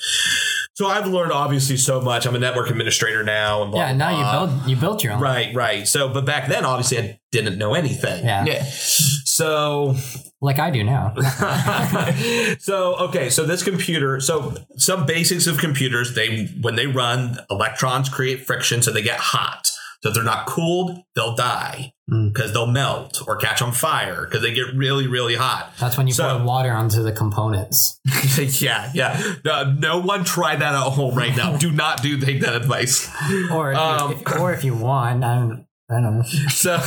[0.74, 2.26] So I've learned obviously so much.
[2.26, 3.62] I'm a network administrator now.
[3.62, 3.93] And blah, Yeah.
[3.93, 4.18] Now blah.
[4.18, 5.20] you built you built your own.
[5.20, 5.87] Right, right.
[5.87, 8.24] So, but back then, obviously, I didn't know anything.
[8.24, 8.45] Yeah.
[8.45, 8.64] Yeah.
[8.64, 9.95] So,
[10.41, 11.14] Like I do now.
[12.59, 13.30] so okay.
[13.30, 14.18] So this computer.
[14.18, 16.14] So some basics of computers.
[16.14, 19.70] They when they run, electrons create friction, so they get hot.
[20.05, 22.34] So if they're not cooled, they'll die Mm.
[22.34, 25.72] because they'll melt or catch on fire because they get really, really hot.
[25.80, 27.98] That's when you So- pour water onto the components.
[28.61, 29.36] yeah, yeah.
[29.42, 31.57] No, no one try that at home right now.
[31.57, 33.09] Do not do take that advice.
[33.50, 36.24] Or if, Um, you, if, or if you want, I don't, I don't know.
[36.50, 36.78] So,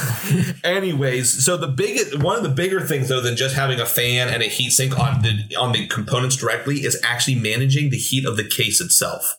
[0.64, 4.30] anyways, so the big one of the bigger things though than just having a fan
[4.30, 8.26] and a heat sink on the on the components directly is actually managing the heat
[8.26, 9.38] of the case itself.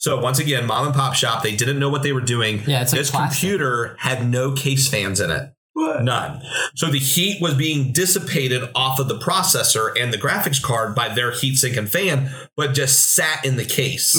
[0.00, 2.62] So once again, mom and pop shop, they didn't know what they were doing.
[2.66, 3.38] Yeah, it's this plastic.
[3.40, 5.52] computer had no case fans in it.
[5.76, 6.42] None.
[6.74, 11.08] So the heat was being dissipated off of the processor and the graphics card by
[11.08, 14.12] their heatsink and fan, but just sat in the case.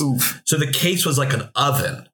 [0.46, 2.08] So the case was like an oven.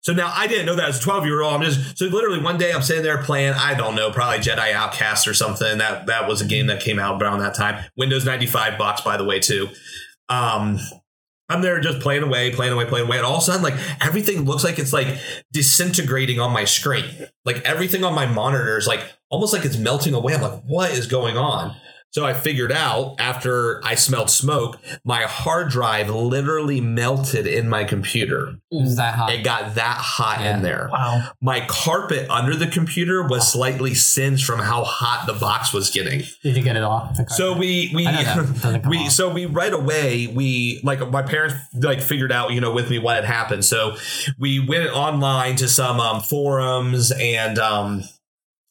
[0.00, 1.54] So now I didn't know that as a 12 year old.
[1.54, 4.72] I'm just so literally one day I'm sitting there playing, I don't know, probably Jedi
[4.72, 5.78] Outcast or something.
[5.78, 7.82] That that was a game that came out around that time.
[7.96, 9.68] Windows 95 box, by the way, too.
[10.28, 10.78] Um
[11.48, 13.74] I'm there just playing away, playing away, playing away, and all of a sudden, like
[14.00, 15.18] everything looks like it's like
[15.52, 17.04] disintegrating on my screen.
[17.44, 20.34] Like everything on my monitor is like almost like it's melting away.
[20.34, 21.76] I'm like, what is going on?
[22.14, 27.82] So I figured out after I smelled smoke, my hard drive literally melted in my
[27.82, 28.54] computer.
[28.70, 29.32] It was that hot.
[29.32, 30.54] It got that hot Yeah.
[30.56, 30.88] in there.
[30.92, 31.30] Wow.
[31.42, 36.22] My carpet under the computer was slightly singed from how hot the box was getting.
[36.44, 37.18] Did you get it off?
[37.30, 38.36] So we we I know that.
[38.36, 39.10] It doesn't come we off.
[39.10, 43.00] so we right away we like my parents like figured out you know with me
[43.00, 43.64] what had happened.
[43.64, 43.96] So
[44.38, 48.04] we went online to some um, forums and um,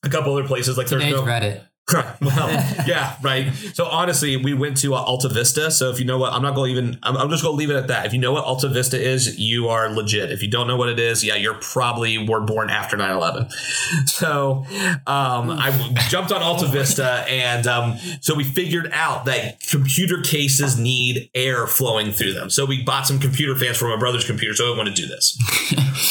[0.01, 1.61] a couple other places like there's no Reddit.
[2.21, 2.49] well,
[2.87, 3.53] yeah, right.
[3.73, 5.69] So honestly, we went to uh, Alta Vista.
[5.69, 6.99] So if you know what, I'm not going to even.
[7.03, 8.05] I'm, I'm just going to leave it at that.
[8.05, 10.31] If you know what Alta Vista is, you are legit.
[10.31, 13.51] If you don't know what it is, yeah, you're probably were born after 9/11.
[14.05, 14.65] So
[15.07, 15.71] um, I
[16.07, 21.67] jumped on Alta Vista, and um, so we figured out that computer cases need air
[21.67, 22.49] flowing through them.
[22.49, 24.53] So we bought some computer fans for my brother's computer.
[24.53, 25.37] So I want to do this.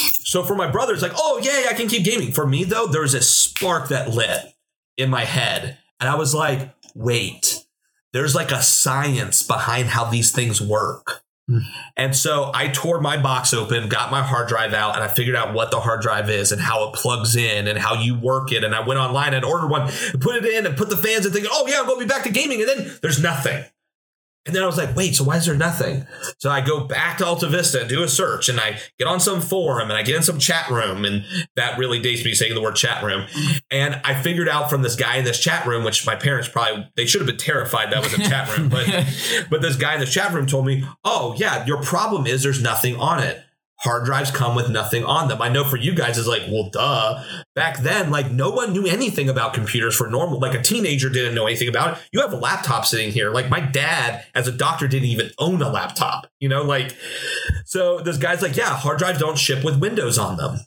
[0.32, 2.32] So for my brother, it's like, oh yay, I can keep gaming.
[2.32, 4.51] For me though, there's a spark that lit
[4.96, 7.64] in my head, and I was like, wait,
[8.12, 11.22] there's like a science behind how these things work.
[11.48, 11.58] Hmm.
[11.96, 15.34] And so I tore my box open, got my hard drive out, and I figured
[15.34, 18.52] out what the hard drive is and how it plugs in and how you work
[18.52, 18.64] it.
[18.64, 19.90] And I went online and ordered one,
[20.20, 22.08] put it in, and put the fans and thinking, oh yeah, I'm going to be
[22.08, 22.60] back to gaming.
[22.60, 23.64] And then there's nothing.
[24.44, 26.04] And then I was like, wait, so why is there nothing?
[26.38, 29.20] So I go back to Alta Vista and do a search and I get on
[29.20, 31.04] some forum and I get in some chat room.
[31.04, 31.24] And
[31.54, 33.26] that really dates me saying the word chat room.
[33.70, 36.88] And I figured out from this guy in this chat room, which my parents probably,
[36.96, 38.68] they should have been terrified that was a chat room.
[38.68, 38.88] But,
[39.50, 42.62] but this guy in the chat room told me, oh, yeah, your problem is there's
[42.62, 43.44] nothing on it.
[43.82, 45.42] Hard drives come with nothing on them.
[45.42, 47.22] I know for you guys is like, well, duh.
[47.56, 50.38] Back then, like no one knew anything about computers for normal.
[50.38, 52.04] Like a teenager didn't know anything about it.
[52.12, 53.30] You have a laptop sitting here.
[53.30, 56.28] Like my dad, as a doctor, didn't even own a laptop.
[56.38, 56.96] You know, like
[57.64, 57.98] so.
[57.98, 60.60] This guy's like, yeah, hard drives don't ship with Windows on them.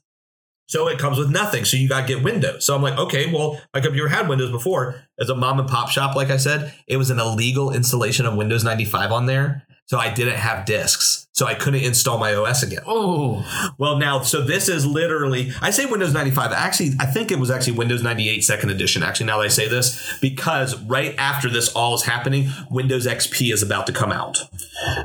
[0.68, 1.64] So it comes with nothing.
[1.64, 2.66] So you got to get Windows.
[2.66, 5.02] So I'm like, okay, well, my computer had Windows before.
[5.20, 8.36] As a mom and pop shop, like I said, it was an illegal installation of
[8.36, 9.64] Windows 95 on there.
[9.86, 11.25] So I didn't have disks.
[11.36, 12.80] So I couldn't install my OS again.
[12.88, 13.46] Oh,
[13.78, 16.54] Well, now, so this is literally, I say Windows 95.
[16.54, 19.68] Actually, I think it was actually Windows 98 second edition, actually, now that I say
[19.68, 24.38] this, because right after this all is happening, Windows XP is about to come out.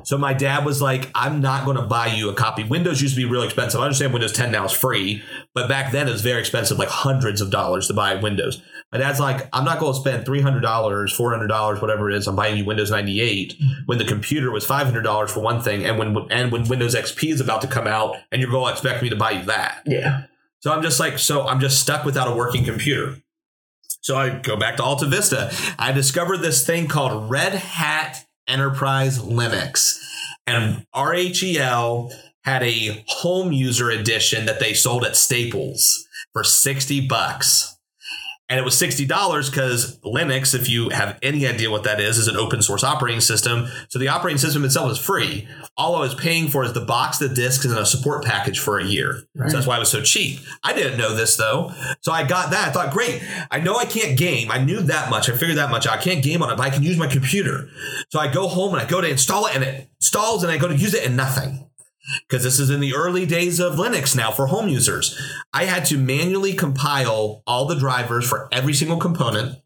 [0.04, 2.62] So my dad was like, I'm not going to buy you a copy.
[2.62, 3.80] Windows used to be really expensive.
[3.80, 6.88] I understand Windows 10 now is free, but back then it was very expensive, like
[6.88, 8.62] hundreds of dollars to buy Windows.
[8.92, 12.56] My dad's like, I'm not going to spend $300, $400, whatever it is, on buying
[12.56, 13.54] you Windows 98
[13.86, 17.40] when the computer was $500 for one thing, and when and when Windows XP is
[17.40, 19.82] about to come out, and you're going to expect me to buy you that.
[19.86, 20.24] Yeah.
[20.60, 23.16] So I'm just like, so I'm just stuck without a working computer.
[24.02, 25.52] So I go back to Alta Vista.
[25.78, 29.98] I discovered this thing called Red Hat Enterprise Linux.
[30.46, 32.12] And RHEL
[32.44, 37.76] had a home user edition that they sold at Staples for 60 bucks.
[38.50, 42.26] And it was $60 because Linux, if you have any idea what that is, is
[42.26, 43.68] an open source operating system.
[43.88, 45.46] So the operating system itself is free.
[45.76, 48.80] All I was paying for is the box, the discs, and a support package for
[48.80, 49.22] a year.
[49.36, 50.40] So that's why it was so cheap.
[50.64, 51.72] I didn't know this though.
[52.00, 52.68] So I got that.
[52.68, 53.22] I thought, great.
[53.52, 54.50] I know I can't game.
[54.50, 55.30] I knew that much.
[55.30, 55.86] I figured that much.
[55.86, 55.98] out.
[55.98, 57.68] I can't game on it, but I can use my computer.
[58.08, 60.58] So I go home and I go to install it and it installs and I
[60.58, 61.69] go to use it and nothing
[62.28, 65.18] because this is in the early days of Linux now for home users.
[65.52, 69.58] I had to manually compile all the drivers for every single component.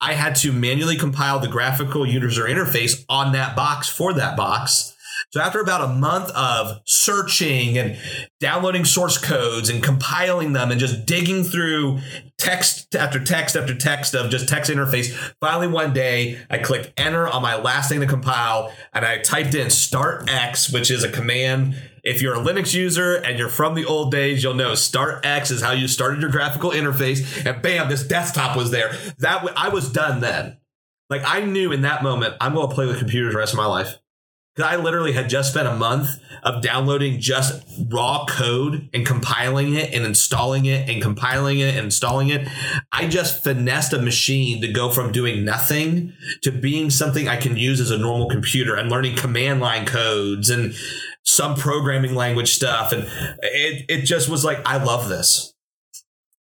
[0.00, 4.95] I had to manually compile the graphical user interface on that box for that box.
[5.32, 7.98] So after about a month of searching and
[8.40, 11.98] downloading source codes and compiling them and just digging through
[12.38, 17.26] text after text after text of just text interface, finally one day I clicked enter
[17.26, 21.10] on my last thing to compile and I typed in start X, which is a
[21.10, 21.74] command.
[22.04, 25.50] If you're a Linux user and you're from the old days, you'll know start X
[25.50, 27.44] is how you started your graphical interface.
[27.44, 28.92] And bam, this desktop was there.
[29.18, 30.58] That w- I was done then.
[31.10, 33.58] Like I knew in that moment, I'm going to play with computers the rest of
[33.58, 33.98] my life
[34.64, 36.08] I literally had just spent a month
[36.42, 41.86] of downloading just raw code and compiling it and installing it and compiling it and
[41.86, 42.48] installing it.
[42.90, 47.56] I just finessed a machine to go from doing nothing to being something I can
[47.56, 50.74] use as a normal computer and learning command line codes and
[51.22, 52.92] some programming language stuff.
[52.92, 53.02] And
[53.42, 55.52] it, it just was like, I love this.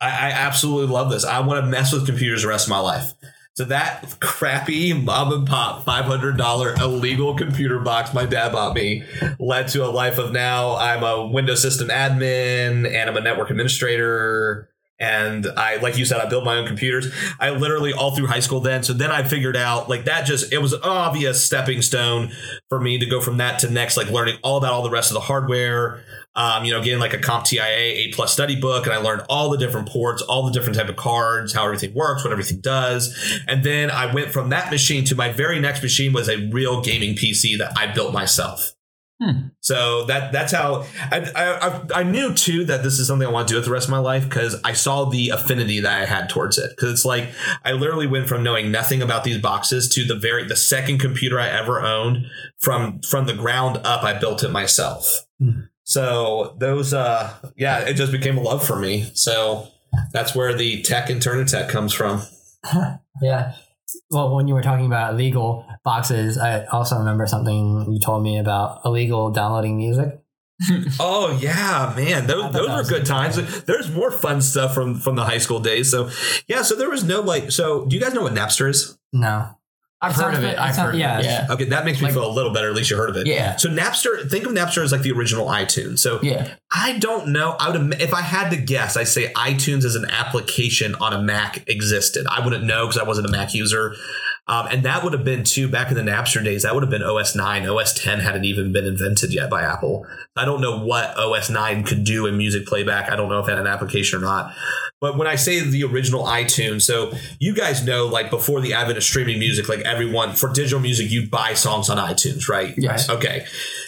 [0.01, 1.23] I, I absolutely love this.
[1.23, 3.13] I want to mess with computers the rest of my life.
[3.55, 8.73] So that crappy mom and pop five hundred dollar illegal computer box my dad bought
[8.73, 9.03] me
[9.39, 13.49] led to a life of now I'm a Windows system admin and I'm a network
[13.49, 14.70] administrator
[15.01, 17.13] and I like you said I built my own computers.
[17.39, 18.83] I literally all through high school then.
[18.83, 22.31] So then I figured out like that just it was an obvious stepping stone
[22.69, 25.09] for me to go from that to next like learning all about all the rest
[25.09, 28.93] of the hardware um, you know, getting like a CompTIA A plus study book, and
[28.93, 32.23] I learned all the different ports, all the different type of cards, how everything works,
[32.23, 36.13] what everything does, and then I went from that machine to my very next machine
[36.13, 38.73] was a real gaming PC that I built myself.
[39.21, 39.49] Hmm.
[39.59, 43.47] So that that's how I, I I knew too that this is something I want
[43.47, 46.05] to do with the rest of my life because I saw the affinity that I
[46.05, 46.71] had towards it.
[46.71, 47.29] Because it's like
[47.63, 51.39] I literally went from knowing nothing about these boxes to the very the second computer
[51.39, 52.25] I ever owned
[52.61, 54.03] from from the ground up.
[54.03, 55.27] I built it myself.
[55.39, 55.61] Hmm.
[55.83, 59.11] So those, uh, yeah, it just became a love for me.
[59.13, 59.67] So
[60.13, 62.21] that's where the tech and turn tech comes from.
[63.21, 63.53] Yeah.
[64.09, 68.37] Well, when you were talking about illegal boxes, I also remember something you told me
[68.39, 70.17] about illegal downloading music.
[70.99, 73.63] Oh yeah, man, those, those were good times.
[73.63, 75.89] There's more fun stuff from from the high school days.
[75.89, 76.11] So
[76.47, 77.51] yeah, so there was no like.
[77.51, 78.95] So do you guys know what Napster is?
[79.11, 79.57] No.
[80.03, 80.53] I've It heard of it.
[80.53, 80.99] it I've sounds- heard.
[80.99, 81.19] yeah.
[81.19, 81.45] Yeah.
[81.47, 81.53] Yeah.
[81.53, 82.69] Okay, that makes me Like- feel a little better.
[82.69, 83.27] At least you heard of it.
[83.27, 83.55] Yeah.
[83.57, 85.99] So Napster, think of Napster as like the original iTunes.
[85.99, 86.47] So Yeah.
[86.71, 87.55] I don't know.
[87.59, 91.13] I would im- if I had to guess, I say iTunes as an application on
[91.13, 92.25] a Mac existed.
[92.29, 93.95] I wouldn't know because I wasn't a Mac user.
[94.47, 96.63] Um, and that would have been too back in the Napster days.
[96.63, 97.65] That would have been OS nine.
[97.67, 100.05] OS ten hadn't even been invented yet by Apple.
[100.35, 103.09] I don't know what OS nine could do in music playback.
[103.11, 104.53] I don't know if it had an application or not.
[104.99, 108.97] But when I say the original iTunes, so you guys know, like before the advent
[108.97, 112.73] of streaming music, like everyone for digital music, you buy songs on iTunes, right?
[112.77, 113.09] Yes.
[113.09, 113.45] Okay.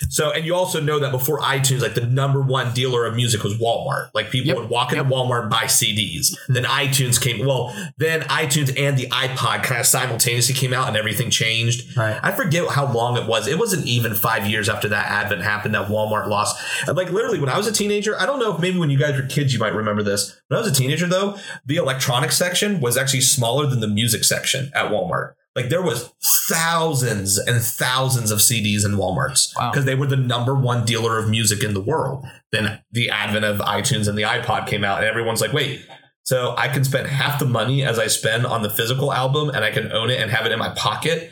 [0.10, 3.44] So, and you also know that before iTunes, like the number one dealer of music
[3.44, 4.10] was Walmart.
[4.16, 4.58] Like people Yep.
[4.58, 6.36] would walk into Walmart and buy CDs.
[6.48, 7.46] Then iTunes came.
[7.46, 11.96] Well, then iTunes and the iPod kind of simultaneously came out, and everything changed.
[11.96, 12.20] Right.
[12.22, 13.48] I forget how long it was.
[13.48, 16.62] It wasn't even five years after that advent happened that Walmart lost.
[16.86, 18.98] And like literally, when I was a teenager, I don't know if maybe when you
[19.00, 20.36] guys were kids, you might remember this.
[20.50, 24.26] When I was a teenager, though, the electronics section was actually smaller than the music
[24.26, 25.36] section at Walmart.
[25.56, 29.70] Like there was thousands and thousands of CDs in Walmarts Wow.
[29.72, 32.26] because they were the number one dealer of music in the world.
[32.52, 35.86] Then the advent of iTunes and the iPod came out, and everyone's like, "Wait."
[36.26, 39.64] So I can spend half the money as I spend on the physical album, and
[39.64, 41.32] I can own it and have it in my pocket.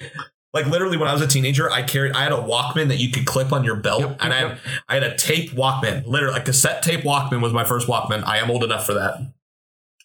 [0.54, 3.10] Like literally, when I was a teenager, I carried I had a Walkman that you
[3.10, 4.58] could clip on your belt, Yep, and I had
[4.90, 6.06] I had a tape Walkman.
[6.06, 8.24] Literally, a cassette tape Walkman was my first Walkman.
[8.26, 9.34] I am old enough for that.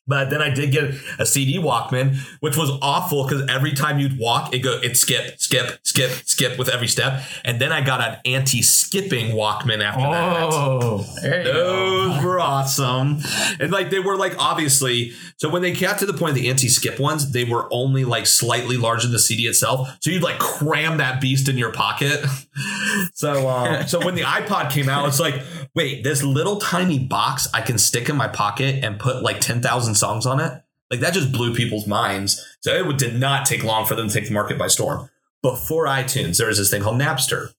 [0.08, 4.18] But then I did get a CD Walkman, which was awful because every time you'd
[4.18, 7.22] walk, it go it skip, skip, skip, skip with every step.
[7.44, 10.48] And then I got an anti-skipping Walkman after that.
[10.52, 12.08] Oh, there you go.
[12.12, 13.18] Those were awesome.
[13.58, 16.48] And like they were like obviously so when they got to the point of the
[16.48, 19.88] anti-skip ones, they were only like slightly larger than the CD itself.
[20.00, 22.24] So you'd like cram that beast in your pocket.
[23.14, 25.42] so um, so when the iPod came out, it's like,
[25.74, 29.95] wait, this little tiny box I can stick in my pocket and put like 10,000
[29.96, 30.62] songs on it.
[30.90, 32.44] Like that just blew people's minds.
[32.60, 35.10] So it did not take long for them to take the market by storm.
[35.42, 37.54] Before iTunes, there was this thing called Napster.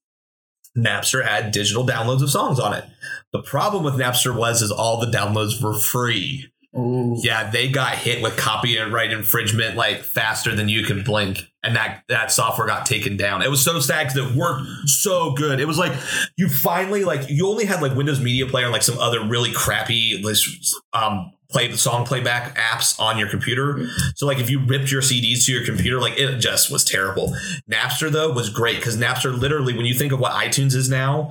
[0.78, 2.86] Napster had digital downloads of songs on it.
[3.34, 6.52] The problem with Napster was is all the downloads were free.
[6.78, 7.18] Ooh.
[7.24, 12.04] Yeah, they got hit with copyright infringement like faster than you could blink, and that
[12.08, 13.42] that software got taken down.
[13.42, 15.60] It was so sad because it worked so good.
[15.60, 15.94] It was like
[16.38, 19.52] you finally like you only had like Windows Media Player and like some other really
[19.52, 20.24] crappy
[20.94, 23.88] um play the song playback apps on your computer.
[24.16, 27.36] So like if you ripped your CDs to your computer, like it just was terrible.
[27.72, 31.30] Napster though was great because Napster literally, when you think of what iTunes is now,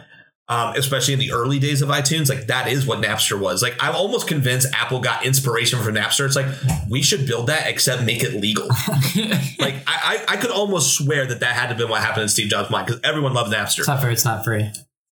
[0.49, 3.63] um, especially in the early days of iTunes, like that is what Napster was.
[3.63, 6.25] Like I'm almost convinced Apple got inspiration from Napster.
[6.25, 6.47] It's like
[6.89, 8.69] we should build that, except make it legal.
[9.59, 12.23] like I, I, I could almost swear that that had to have been what happened
[12.23, 14.71] in Steve Jobs' mind because everyone loved Napster Except for it's not free.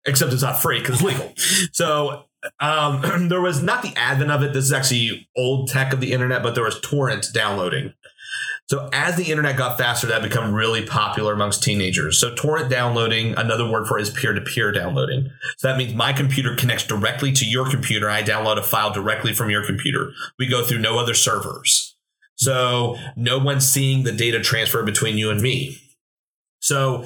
[0.04, 1.32] except it's not free because it's legal.
[1.72, 2.24] So
[2.60, 4.52] um, there was not the advent of it.
[4.52, 7.94] This is actually old tech of the internet, but there was torrent downloading.
[8.68, 12.20] So as the internet got faster, that became really popular amongst teenagers.
[12.20, 15.28] So torrent downloading, another word for it is peer-to-peer downloading.
[15.58, 18.08] So that means my computer connects directly to your computer.
[18.08, 20.12] I download a file directly from your computer.
[20.38, 21.96] We go through no other servers.
[22.36, 25.76] So no one's seeing the data transfer between you and me.
[26.60, 27.04] So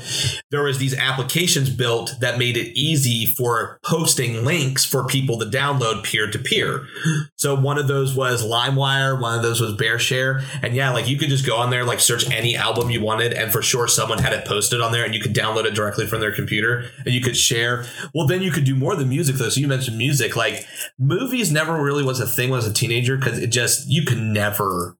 [0.50, 5.46] there was these applications built that made it easy for posting links for people to
[5.46, 6.86] download peer to peer.
[7.36, 11.16] So one of those was LimeWire, one of those was BearShare, and yeah, like you
[11.16, 14.18] could just go on there, like search any album you wanted, and for sure someone
[14.18, 17.14] had it posted on there, and you could download it directly from their computer, and
[17.14, 17.84] you could share.
[18.12, 19.48] Well, then you could do more than music though.
[19.48, 20.66] So you mentioned music, like
[20.98, 24.04] movies never really was a thing when I was a teenager because it just you
[24.04, 24.96] could never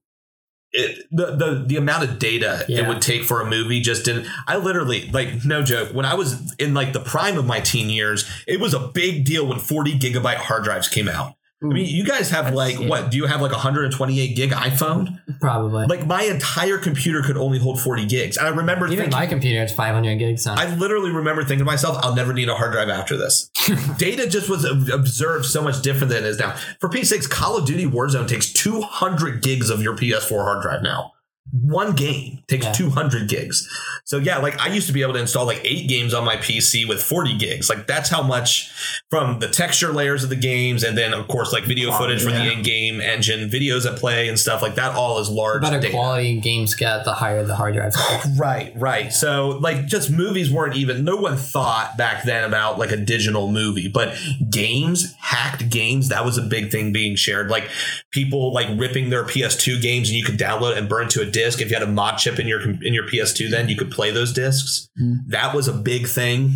[0.75, 4.27] it, the, the the amount of data it would take for a movie just didn't
[4.45, 7.89] i literally like no joke when i was in like the prime of my teen
[7.89, 11.85] years it was a big deal when 40 gigabyte hard drives came out i mean
[11.85, 12.87] you guys have That's- like yeah.
[12.87, 15.85] what do you have like 128 gig iphone Probably.
[15.87, 19.25] like my entire computer could only hold 40 gigs and i remember Even thinking my
[19.25, 20.45] computer is 500 gigs.
[20.47, 20.57] On.
[20.59, 23.49] I literally remember thinking to myself, I'll never need a hard drive after this.
[23.97, 26.55] Data just was observed so much different than it is now.
[26.79, 31.13] For P6, Call of Duty Warzone takes 200 gigs of your PS4 hard drive now.
[31.53, 31.71] Mm-hmm.
[31.71, 32.71] One game takes Yeah.
[32.71, 33.69] 200 gigs.
[34.03, 36.37] So yeah, like I used to be able to install like eight games on my
[36.37, 37.69] PC with 40 gigs.
[37.69, 38.71] Like that's how much
[39.09, 42.33] from the texture layers of the games, and then of course like video footage from
[42.33, 44.95] the in-game engine, videos at play and stuff like that.
[44.95, 45.61] All is large.
[45.61, 45.93] the better data.
[45.93, 47.95] quality games get, the higher the hard drives.
[47.99, 48.21] are.
[48.37, 49.13] Right, right.
[49.13, 53.51] So like just movies weren't even no one thought back then about like a digital
[53.51, 54.15] movie, but
[54.49, 57.49] games, hacked games, that was a big thing being shared.
[57.49, 57.69] Like
[58.11, 61.61] people like ripping their PS2 games and you could download and burn to a disc.
[61.61, 64.09] If you had a mod chip in your in your PS2 then you could play
[64.11, 64.89] those discs.
[65.27, 66.55] That was a big thing.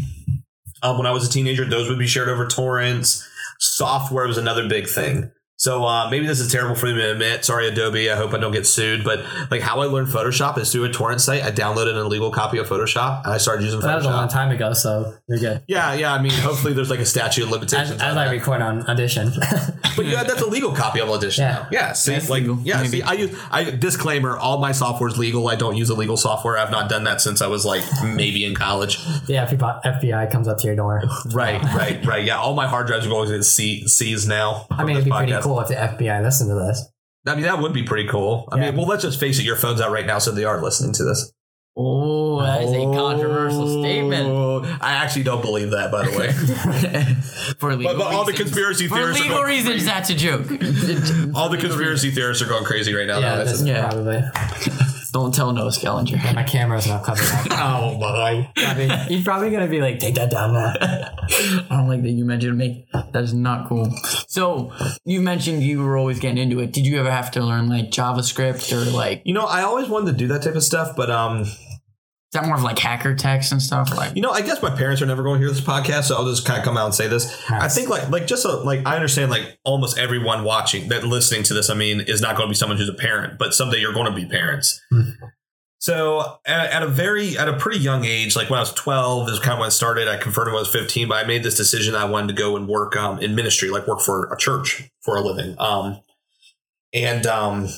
[0.82, 3.28] Um, when I was a teenager, those would be shared over torrents.
[3.60, 5.32] Software was another big thing.
[5.60, 7.44] So uh, maybe this is terrible for me to admit.
[7.44, 8.10] Sorry, Adobe.
[8.10, 9.04] I hope I don't get sued.
[9.04, 11.44] But like how I learned Photoshop is through a torrent site.
[11.44, 13.84] I downloaded an illegal copy of Photoshop and I started using Photoshop.
[13.84, 15.62] That was a long time ago, so you're good.
[15.68, 16.14] Yeah, yeah.
[16.14, 17.92] I mean, hopefully there's like a statute of As, limitations.
[17.92, 18.32] as on I that.
[18.32, 19.32] record on Audition.
[19.96, 21.42] But yeah, that's a legal copy of Audition.
[21.44, 21.52] Yeah.
[21.52, 21.68] now.
[21.72, 21.92] yeah.
[21.92, 22.78] See, That's like, legal, yeah.
[22.78, 23.00] maybe.
[23.00, 23.38] See, I use.
[23.52, 25.50] I disclaimer: all my software is legal.
[25.50, 26.58] I don't use illegal software.
[26.58, 29.04] I've not done that since I was like maybe in college.
[29.26, 31.04] the FBI, FBI comes up to your door.
[31.34, 32.24] Right, right, right.
[32.24, 34.68] Yeah, all my hard drives are going to C, C's now.
[34.72, 35.44] I mean, it'd be pretty podcast.
[35.50, 36.88] Cool if the FBI listened to this.
[37.28, 38.48] I mean, that would be pretty cool.
[38.52, 38.66] I Yeah.
[38.68, 39.44] mean, well, let's just face it.
[39.44, 41.32] Your phone's out right now, so they are listening to this.
[41.78, 44.28] Oh, that is a controversial statement.
[44.82, 46.32] I actually don't believe that, by the way.
[47.60, 48.50] For legal but all the reasons.
[48.50, 50.48] conspiracy For theorists are legal going reasons, that's a joke.
[51.36, 53.20] all the conspiracy theorists are going crazy right now.
[53.20, 53.46] Yeah, though.
[53.46, 53.90] that's Yeah.
[53.90, 54.24] probably.
[55.12, 56.36] Don't tell Noah Skellinger.
[56.36, 57.48] My camera's not covered up.
[57.52, 58.52] oh my!
[58.58, 60.74] I mean, he's probably gonna be like, take that down now.
[60.82, 62.92] I don't like that you mentioned make.
[62.92, 63.92] That is not cool.
[64.28, 64.72] So
[65.06, 66.74] you mentioned you were always getting into it.
[66.74, 69.22] Did you ever have to learn like JavaScript or like?
[69.26, 71.46] You know, I always wanted to do that type of stuff, but um,
[72.32, 73.90] Is that more of like hacker text and stuff?
[73.98, 76.16] Like you know, I guess my parents are never going to hear this podcast, so
[76.16, 77.26] I'll just kind of come out and say this.
[77.50, 81.42] I think like like just a, like I understand like almost everyone watching that listening
[81.44, 83.80] to this, I mean, is not going to be someone who's a parent, but someday
[83.80, 84.80] you're going to be parents.
[85.80, 89.30] So at, at a very at a pretty young age, like when I was 12,
[89.30, 90.08] is kind of when it started.
[90.08, 92.34] I converted when I was 15, but I made this decision that I wanted to
[92.34, 95.56] go and work um, in ministry, like work for a church for a living.
[95.58, 96.02] Um,
[96.94, 97.70] and um,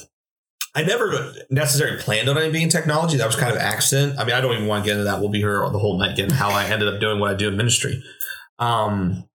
[0.73, 3.17] I never necessarily planned on it being technology.
[3.17, 4.17] That was kind of accident.
[4.17, 5.19] I mean, I don't even want to get into that.
[5.19, 7.49] We'll be here the whole night getting how I ended up doing what I do
[7.49, 8.01] in ministry.
[8.57, 9.27] Um,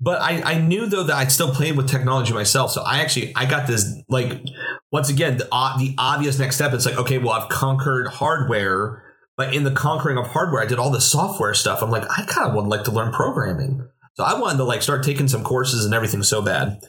[0.00, 2.72] but I, I knew though that I'd still played with technology myself.
[2.72, 4.40] So I actually I got this like
[4.92, 6.72] once again the o- the obvious next step.
[6.72, 9.02] It's like okay, well I've conquered hardware,
[9.36, 11.82] but in the conquering of hardware, I did all the software stuff.
[11.82, 13.86] I'm like I kind of would like to learn programming.
[14.14, 16.80] So I wanted to like start taking some courses and everything so bad.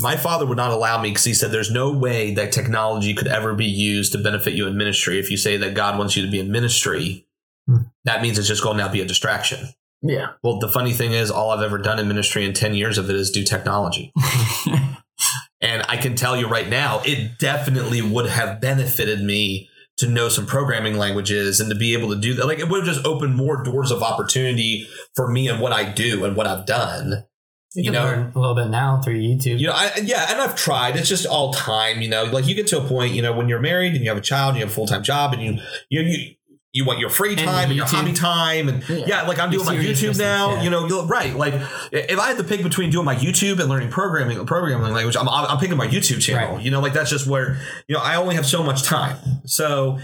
[0.00, 3.26] My father would not allow me because he said there's no way that technology could
[3.26, 5.18] ever be used to benefit you in ministry.
[5.18, 7.26] If you say that God wants you to be in ministry,
[7.66, 7.82] hmm.
[8.04, 9.68] that means it's just going to now be a distraction.
[10.02, 12.96] yeah, Well, the funny thing is, all I've ever done in ministry in 10 years
[12.96, 14.12] of it is do technology.
[15.60, 20.30] and I can tell you right now, it definitely would have benefited me to know
[20.30, 22.46] some programming languages and to be able to do that.
[22.46, 25.84] Like, it would have just opened more doors of opportunity for me and what I
[25.84, 27.26] do and what I've done.
[27.74, 29.60] You, You can know- learn a little bit now through YouTube.
[29.60, 30.96] You know, I, yeah, and I've tried.
[30.96, 32.02] It's just all time.
[32.02, 33.14] You know, like you get to a point.
[33.14, 34.86] You know, when you're married and you have a child, and you have a full
[34.86, 35.58] time job, and you
[35.88, 36.34] you you.
[36.72, 39.22] You want your free time and, your hobby time, and yeah, Yeah.
[39.22, 40.54] like I'm doing my YouTube business, now.
[40.54, 40.62] yeah.
[40.62, 41.34] You know, right.
[41.34, 41.54] Like
[41.90, 45.28] if I had to pick between doing my YouTube and learning programming, programming language, I'm,
[45.28, 46.54] I'm picking my YouTube channel.
[46.56, 46.64] Right.
[46.64, 47.58] You know, like that's just where
[47.88, 49.16] you know I only have so much time.
[49.46, 49.98] So,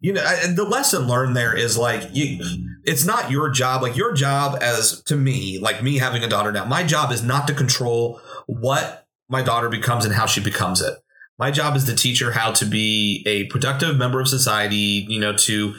[0.00, 2.38] you know, I, the lesson learned there is like you,
[2.84, 3.82] it's not your job.
[3.82, 7.24] Like your job as to me, like me having a daughter now, my job is
[7.24, 10.94] not to control what my daughter becomes and how she becomes it.
[11.40, 15.04] My job is to teach her how to be a productive member of society.
[15.08, 15.74] You know, to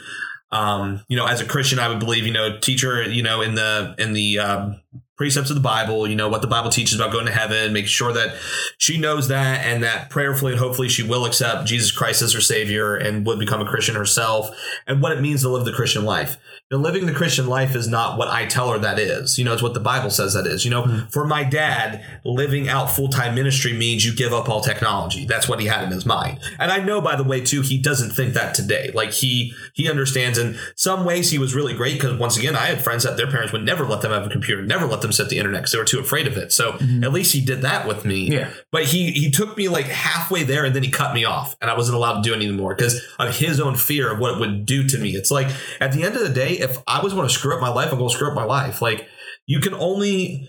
[0.50, 3.54] um, you know, as a Christian, I would believe, you know, teacher, you know, in
[3.54, 4.80] the in the um,
[5.16, 7.86] precepts of the Bible, you know, what the Bible teaches about going to heaven, make
[7.86, 8.36] sure that
[8.76, 12.40] she knows that and that prayerfully and hopefully she will accept Jesus Christ as her
[12.40, 14.50] savior and would become a Christian herself
[14.86, 16.36] and what it means to live the Christian life.
[16.70, 19.38] You know, living the Christian life is not what I tell her that is.
[19.38, 20.64] You know, it's what the Bible says that is.
[20.64, 21.06] You know, hmm.
[21.10, 25.26] for my dad, living out full time ministry means you give up all technology.
[25.26, 26.40] That's what he had in his mind.
[26.58, 28.90] And I know, by the way, too, he doesn't think that today.
[28.92, 32.66] Like he he understands in some ways he was really great because once again, I
[32.66, 35.05] had friends that their parents would never let them have a computer, never let them
[35.12, 36.52] set the internet because they were too afraid of it.
[36.52, 37.04] So mm-hmm.
[37.04, 38.30] at least he did that with me.
[38.30, 38.50] Yeah.
[38.72, 41.70] But he he took me like halfway there and then he cut me off and
[41.70, 44.40] I wasn't allowed to do it anymore because of his own fear of what it
[44.40, 45.10] would do to me.
[45.10, 45.48] It's like
[45.80, 47.92] at the end of the day, if I was going to screw up my life,
[47.92, 48.82] I'm going to screw up my life.
[48.82, 49.08] Like
[49.46, 50.48] you can only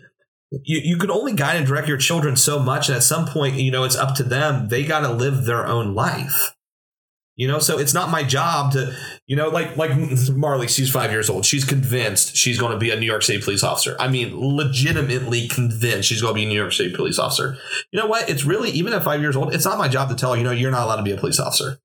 [0.51, 3.55] you, you can only guide and direct your children so much and at some point
[3.55, 6.55] you know it's up to them they got to live their own life
[7.37, 8.93] you know so it's not my job to
[9.27, 9.91] you know like like
[10.31, 11.45] marley she's five years old.
[11.45, 13.95] She's convinced she's going to be a new york city police officer.
[13.99, 17.57] I mean legitimately convinced she's going to be a new york city police officer.
[17.91, 18.29] You know what?
[18.29, 20.43] It's really even at five years old it's not my job to tell her you
[20.43, 21.79] know you're not allowed to be a police officer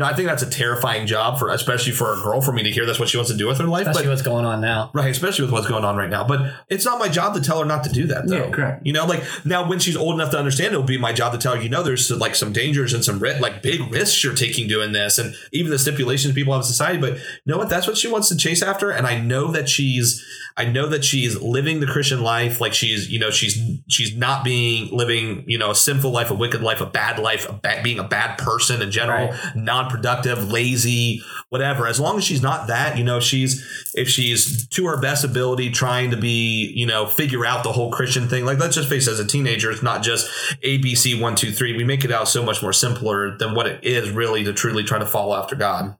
[0.00, 2.70] know i think that's a terrifying job for especially for a girl for me to
[2.70, 4.60] hear that's what she wants to do with her life Especially but what's going on
[4.60, 4.90] now.
[4.94, 6.24] Right, especially with what's going on right now.
[6.26, 8.46] But it's not my job to tell her not to do that, though.
[8.46, 8.86] Yeah, correct.
[8.86, 11.38] You know, like now when she's old enough to understand, it'll be my job to
[11.38, 14.34] tell her, you know, there's like some dangers and some ri- like big risks you're
[14.34, 16.98] taking doing this, and even the stipulations people have in society.
[16.98, 17.68] But you know what?
[17.68, 20.24] That's what she wants to chase after, and I know that she's,
[20.56, 24.44] I know that she's living the Christian life, like she's, you know, she's she's not
[24.44, 27.82] being living, you know, a sinful life, a wicked life, a bad life, a bad,
[27.82, 29.56] being a bad person in general, Right.
[29.90, 31.86] Non-productive, lazy, whatever.
[31.86, 33.64] As long as she's not that, you know, she's
[33.94, 37.90] if she's to her best ability trying to be, you know, figure out the whole
[37.90, 38.44] Christian thing.
[38.44, 40.30] Like let's just face it, as a teenager, it's not just
[40.62, 41.76] A B C one, two, three.
[41.76, 44.84] We make it out so much more simpler than what it is really to truly
[44.84, 45.96] try to follow after God.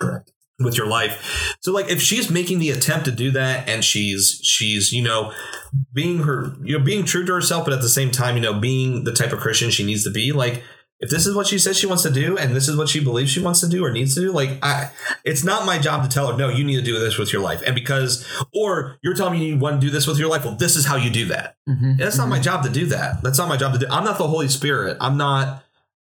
[0.63, 1.57] With your life.
[1.63, 5.33] So like if she's making the attempt to do that and she's she's, you know,
[5.95, 8.61] being her you know, being true to herself, but at the same time, you know,
[8.61, 10.63] being the type of Christian she needs to be, like
[11.01, 13.03] if this is what she says she wants to do and this is what she
[13.03, 14.91] believes she wants to do or needs to do like i
[15.25, 17.43] it's not my job to tell her no you need to do this with your
[17.43, 17.63] life.
[17.67, 18.25] And because
[18.55, 20.85] or you're telling me you want to do this with your life well this is
[20.87, 21.57] how you do that.
[21.69, 21.97] Mhm.
[21.99, 23.23] that's not my job to do that.
[23.23, 24.97] That's not my job to do i'm not the holy spirit.
[25.01, 25.63] I'm not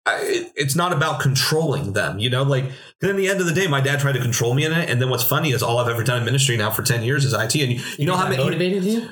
[0.08, 2.44] I, it- it's not about controlling them you know?
[2.44, 2.64] Like
[3.00, 4.88] 'cause in the end of the day my dad tried to control me in it.
[4.88, 7.24] And then what's funny is all i've ever done in ministry now for 10 years
[7.24, 9.08] is it and you, you know how many motivated you?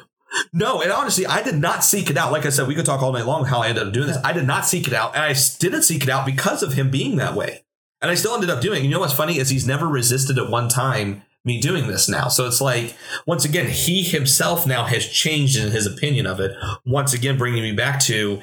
[0.53, 2.32] No, and honestly, I did not seek it out.
[2.32, 4.18] Like I said, we could talk all night long how I ended up doing this.
[4.24, 6.91] I did not seek it out, and I didn't seek it out because of him
[6.91, 7.64] being that way.
[8.03, 8.80] And I still ended up doing.
[8.80, 8.85] it.
[8.85, 12.28] You know what's funny is he's never resisted at one time me doing this now.
[12.28, 12.95] So it's like
[13.26, 16.57] once again, he himself now has changed in his opinion of it.
[16.85, 18.41] Once again, bringing me back to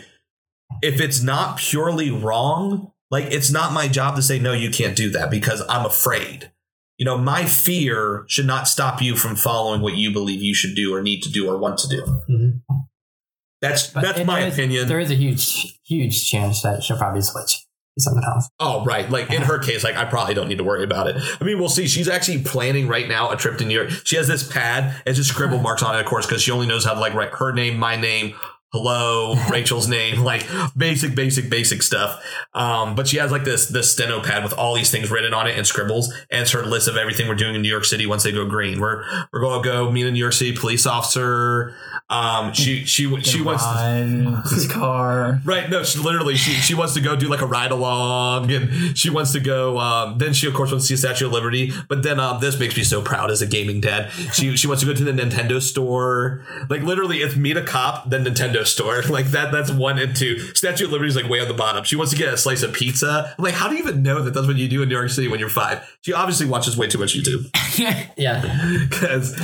[0.81, 4.95] if it's not purely wrong, like it's not my job to say no, you can't
[4.95, 6.51] do that because I'm afraid.
[7.01, 10.75] You know, my fear should not stop you from following what you believe you should
[10.75, 12.03] do or need to do or want to do.
[12.29, 12.61] Mhm.
[13.59, 14.87] That's But that's my is- opinion.
[14.87, 17.53] There is a huge, huge chance that she'll probably switch
[17.97, 18.47] to something else.
[18.59, 19.09] Oh, right.
[19.09, 21.15] Like in her case, like I probably don't need to worry about it.
[21.39, 21.87] I mean, we'll see.
[21.87, 23.89] She's actually planning right now a trip to New York.
[24.03, 25.01] She has this pad.
[25.07, 27.15] It's just scribble marks on it, of course, because she only knows how to like
[27.15, 28.35] write her name, my name,
[28.71, 30.45] hello, Rachel's name, like
[30.75, 32.23] basic, basic, basic stuff.
[32.53, 35.47] Um, but she has like this this steno pad with all these things written on
[35.47, 38.05] it and scribbles, and it's her list of everything we're doing in New York City
[38.05, 38.79] once they go green.
[38.79, 41.75] We're we're going to go meet a New York City police officer.
[42.09, 43.63] Um, she she she wants.
[43.63, 45.39] To, his car.
[45.45, 45.69] Right.
[45.69, 49.09] No, she literally she she wants to go do like a ride along and she
[49.09, 51.71] wants to go um then she of course wants to see Statue of Liberty.
[51.87, 54.11] But then um this makes me so proud as a gaming dad.
[54.33, 56.45] She she wants to go to the Nintendo store.
[56.69, 59.01] Like literally it's meet a cop, then Nintendo store.
[59.11, 60.37] Like that that's one and two.
[60.55, 61.83] Statue of Liberty is like way on the bottom.
[61.83, 63.33] She wants to get a slice of pizza.
[63.37, 65.09] I'm like, how do you even know that that's what you do in New York
[65.09, 65.97] City when you're five?
[66.01, 67.49] She obviously watches way too much YouTube.
[68.17, 68.75] Yeah.
[68.89, 69.35] Because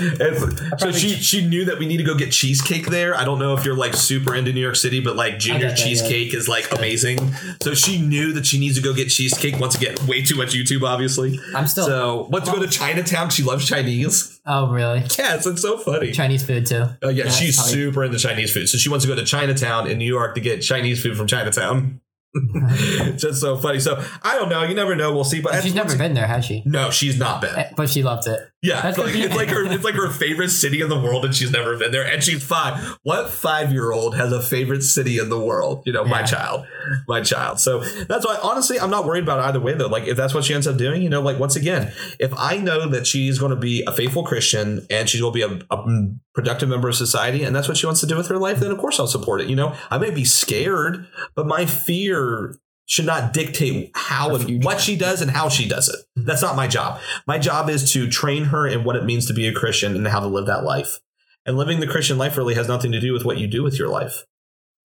[0.79, 3.15] so she she knew that we need to go get cheesecake there.
[3.15, 5.69] I don't know if you're like super into New York City, but like junior get
[5.69, 5.85] that, yeah.
[5.85, 7.17] cheesecake is like amazing.
[7.61, 9.59] So she knew that she needs to go get cheesecake.
[9.59, 11.39] Once again, way too much YouTube, obviously.
[11.55, 11.85] I'm still.
[11.85, 13.29] So want to go to Chinatown.
[13.29, 14.39] She loves Chinese.
[14.45, 14.99] oh, really?
[15.17, 16.11] Yes, it's so funny.
[16.11, 16.85] Chinese food too.
[17.01, 18.67] Oh yeah, That's she's how super into Chinese food.
[18.69, 21.27] So she wants to go to Chinatown in New York to get Chinese food from
[21.27, 22.01] Chinatown.
[23.17, 23.79] Just so funny.
[23.79, 24.63] So I don't know.
[24.63, 25.13] You never know.
[25.13, 25.41] We'll see.
[25.41, 26.63] But She's never been there, has she?
[26.65, 27.55] No, she's not been.
[27.55, 28.39] Eh, But she loved it.
[28.63, 31.23] Yeah, That's it's like, it's like her it's like her favorite city in the world,
[31.25, 32.97] and she's never been there, and she's five.
[33.03, 35.83] What five year old has a favorite city in the world?
[35.85, 36.65] You know, my child,
[37.07, 37.59] my child.
[37.59, 39.87] So that's why, honestly, I'm not worried about it either way though.
[39.87, 42.57] Like if that's what she ends up doing, you know, like once again, if I
[42.57, 45.75] know that she's going to be a faithful Christian and she's going to be a,
[45.75, 48.59] a productive member of society, and that's what she wants to do with her life,
[48.59, 49.49] then of course I'll support it.
[49.49, 51.05] You know, I may be scared,
[51.35, 52.55] but my fear
[52.87, 55.99] should not dictate how and what she does and how she does it.
[56.17, 56.25] Mm-hmm.
[56.25, 56.99] That's not my job.
[57.27, 60.07] My job is to train her in what it means to be a Christian and
[60.07, 60.99] how to live that life.
[61.45, 63.77] And living the Christian life really has nothing to do with what you do with
[63.77, 64.25] your life.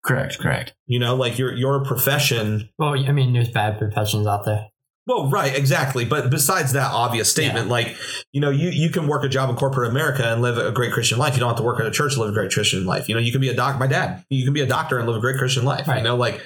[0.05, 0.75] Correct, correct.
[0.87, 2.71] You know, like your your profession.
[2.79, 4.69] Well, I mean, there's bad professions out there.
[5.09, 6.05] Well, right, exactly.
[6.05, 7.97] But besides that obvious statement, like
[8.33, 10.93] you know, you you can work a job in corporate America and live a great
[10.93, 11.33] Christian life.
[11.33, 13.09] You don't have to work at a church to live a great Christian life.
[13.09, 13.79] You know, you can be a doc.
[13.79, 15.87] My dad, you can be a doctor and live a great Christian life.
[15.89, 16.43] You know, like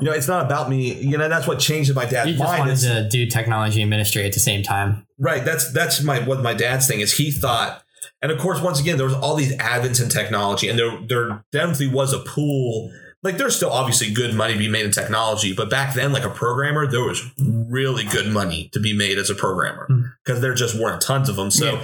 [0.00, 0.94] you know, it's not about me.
[0.94, 2.60] You know, that's what changed in my dad's You just mind.
[2.60, 5.06] wanted It's- to do technology and ministry at the same time.
[5.18, 5.44] Right.
[5.44, 7.18] That's that's my what my dad's thing is.
[7.18, 7.82] He thought,
[8.22, 11.44] and of course, once again, there was all these advents in technology, and there there
[11.52, 12.90] definitely was a pool.
[13.22, 16.24] Like there's still obviously good money to be made in technology, but back then, like
[16.24, 20.02] a programmer, there was really good money to be made as a programmer Hmm.
[20.24, 21.50] because there just weren't tons of them.
[21.50, 21.82] So.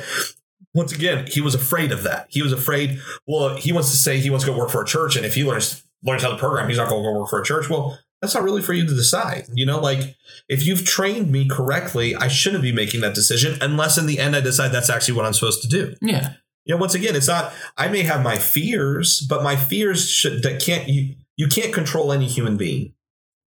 [0.74, 2.26] Once again, he was afraid of that.
[2.28, 3.00] He was afraid.
[3.26, 5.34] Well, he wants to say he wants to go work for a church, and if
[5.34, 7.70] he learns learns how to program, he's not going to go work for a church.
[7.70, 9.46] Well, that's not really for you to decide.
[9.54, 10.16] You know, like
[10.50, 14.36] if you've trained me correctly, I shouldn't be making that decision unless in the end
[14.36, 15.94] I decide that's actually what I'm supposed to do.
[16.02, 16.34] Yeah.
[16.66, 20.42] You know, once again, it's not I may have my fears, but my fears should
[20.42, 22.92] that can't you you can't control any human being.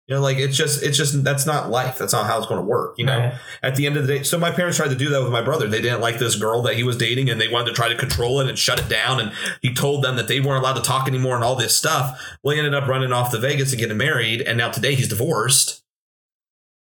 [0.06, 1.96] You know, like it's just it's just that's not life.
[1.96, 2.96] That's not how it's going to work.
[2.98, 3.34] You know, Right.
[3.62, 5.40] at the end of the day, so my parents tried to do that with my
[5.40, 5.66] brother.
[5.66, 7.96] They didn't like this girl that he was dating, and they wanted to try to
[7.96, 9.18] control it and shut it down.
[9.18, 9.32] And
[9.62, 12.20] he told them that they weren't allowed to talk anymore and all this stuff.
[12.42, 15.08] Well, he ended up running off to Vegas and getting married, and now today he's
[15.08, 15.82] divorced.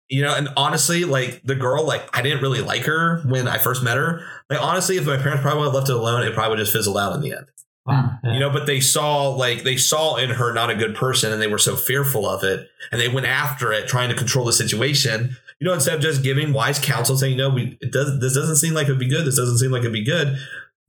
[0.09, 3.57] You know, and honestly, like the girl, like I didn't really like her when I
[3.57, 4.19] first met her.
[4.49, 6.73] Like honestly, if my parents probably would have left it alone, it probably would just
[6.73, 7.45] fizzled out in the end.
[7.87, 11.41] You know, but they saw like they saw in her not a good person and
[11.41, 14.53] they were so fearful of it and they went after it trying to control the
[14.53, 15.35] situation.
[15.59, 18.55] You know, instead of just giving wise counsel saying, no, we it does this doesn't
[18.55, 20.37] seem like it'd be good, this doesn't seem like it'd be good.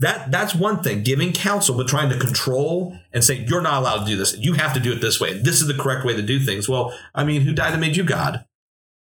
[0.00, 4.00] That that's one thing, giving counsel, but trying to control and say, You're not allowed
[4.00, 4.36] to do this.
[4.36, 5.38] You have to do it this way.
[5.38, 6.68] This is the correct way to do things.
[6.68, 8.44] Well, I mean, who died and made you God?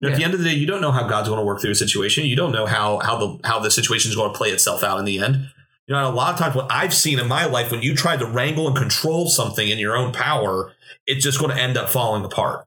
[0.03, 1.73] At the end of the day, you don't know how God's going to work through
[1.73, 2.25] a situation.
[2.25, 4.99] You don't know how how the how the situation is going to play itself out
[4.99, 5.51] in the end.
[5.91, 8.17] You know, a lot of times what I've seen in my life, when you try
[8.17, 10.73] to wrangle and control something in your own power,
[11.05, 12.65] it's just going to end up falling apart.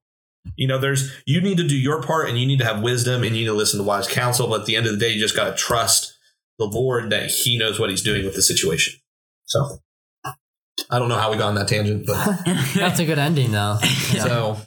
[0.57, 3.23] You know, there's you need to do your part and you need to have wisdom
[3.23, 4.49] and you need to listen to wise counsel.
[4.49, 6.17] But at the end of the day, you just got to trust
[6.59, 8.99] the Lord that He knows what He's doing with the situation.
[9.45, 9.79] So
[10.25, 12.41] I don't know how we got on that tangent, but
[12.75, 13.77] That's a good ending, though.
[14.19, 14.57] so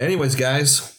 [0.00, 0.98] anyways, guys,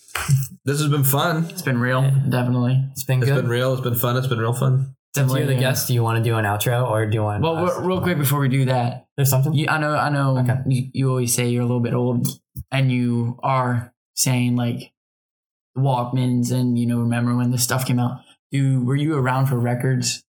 [0.64, 1.46] this has been fun.
[1.50, 2.84] It's been real, definitely.
[2.92, 3.42] It's been It's good.
[3.42, 3.74] been real.
[3.74, 4.16] It's been fun.
[4.16, 4.94] It's been real fun.
[5.18, 5.60] Since you're the Yeah.
[5.60, 7.44] guest, do you want to do an outro or do you want?
[7.44, 9.54] Well, us- real quick before we do that, there's something.
[9.54, 10.56] you, I know, I know, Okay.
[10.68, 12.28] you, you always say you're a little bit old,
[12.72, 14.92] and you are saying like
[15.78, 18.20] Walkmans, and you know, remember when this stuff came out?
[18.52, 20.24] Do were you around for records?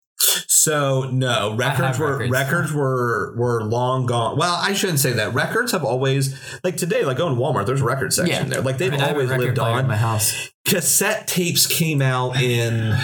[0.48, 2.32] So no, records were records.
[2.32, 4.38] records were were long gone.
[4.38, 5.34] Well, I shouldn't say that.
[5.34, 8.50] Records have always like today, like going to Walmart, there's a record section Yeah.
[8.50, 8.62] there.
[8.62, 9.88] Like they've I have a always lived player in on.
[9.88, 10.50] my house.
[10.66, 12.98] Cassette tapes came out in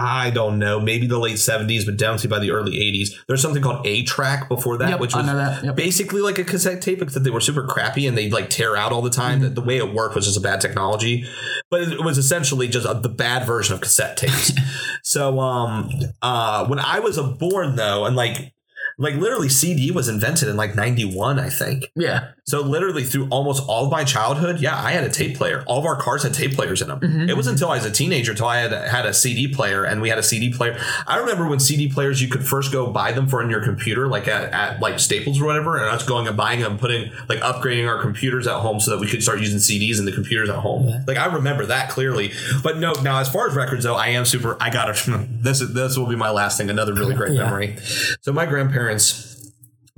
[0.00, 3.08] I don't know, maybe the late 70s, but definitely by the early 80s.
[3.26, 5.64] There's something called 8-track before that, Yep, which was that.
[5.64, 5.74] Yep.
[5.74, 8.92] basically like a cassette tape, except they were super crappy and they'd like tear out
[8.92, 9.40] all the time.
[9.40, 9.54] Mm-hmm.
[9.54, 11.26] The, the way it worked was just a bad technology,
[11.68, 14.52] but it was essentially just a, the bad version of cassette tapes.
[15.02, 15.90] so, um,
[16.22, 18.52] uh, when I was born though, and like,
[18.98, 21.86] like literally CD was invented in like 91, I think.
[21.94, 25.62] Yeah, So literally through almost all of my childhood, yeah, I had a tape player.
[25.66, 27.00] All of our cars had tape players in them.
[27.00, 27.28] Mm-hmm.
[27.28, 30.02] It wasn't until I was a teenager until I had had a CD player, and
[30.02, 30.78] we had a CD player.
[31.06, 34.08] I remember when CD players you could first go buy them for in your computer,
[34.08, 37.38] like at, at like Staples or whatever, and us going and buying them, putting like
[37.40, 40.48] upgrading our computers at home so that we could start using CDs in the computers
[40.48, 41.04] at home.
[41.06, 42.32] Like I remember that clearly.
[42.64, 44.56] But no, now as far as records though, I am super.
[44.60, 45.60] I got to this.
[45.60, 46.68] is This will be my last thing.
[46.68, 47.44] Another really great Yeah.
[47.44, 47.76] memory.
[48.22, 49.37] So my grandparents parents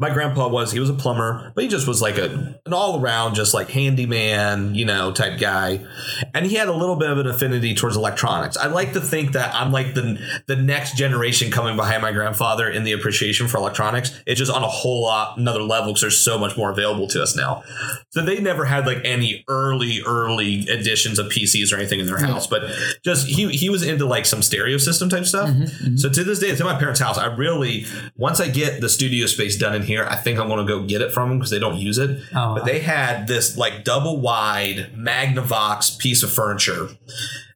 [0.01, 3.34] my grandpa was he was a plumber but he just was like a an all-around
[3.34, 5.86] just like handyman you know type guy.
[6.34, 8.57] And he had a little bit of an affinity towards electronics.
[8.57, 12.68] I like to think that i'm like the the next generation coming behind my grandfather
[12.68, 14.18] in the appreciation for electronics.
[14.26, 17.22] It's just on a whole lot another level because there's so much more available to
[17.22, 17.62] us now.
[18.11, 22.18] So they never had like any early early editions of pcs or anything in their
[22.18, 22.62] house but
[23.05, 25.51] just he he was into like some stereo system type stuff.
[25.51, 25.96] Mm-hmm, mm-hmm.
[25.96, 27.18] So to this day it's in my parents house.
[27.18, 27.84] I really
[28.16, 30.84] once i get the studio space done in here i think i'm going to go
[30.84, 32.22] get it from them because they don't use it.
[32.34, 36.88] Oh, but they had this like double wide magnavox piece of furniture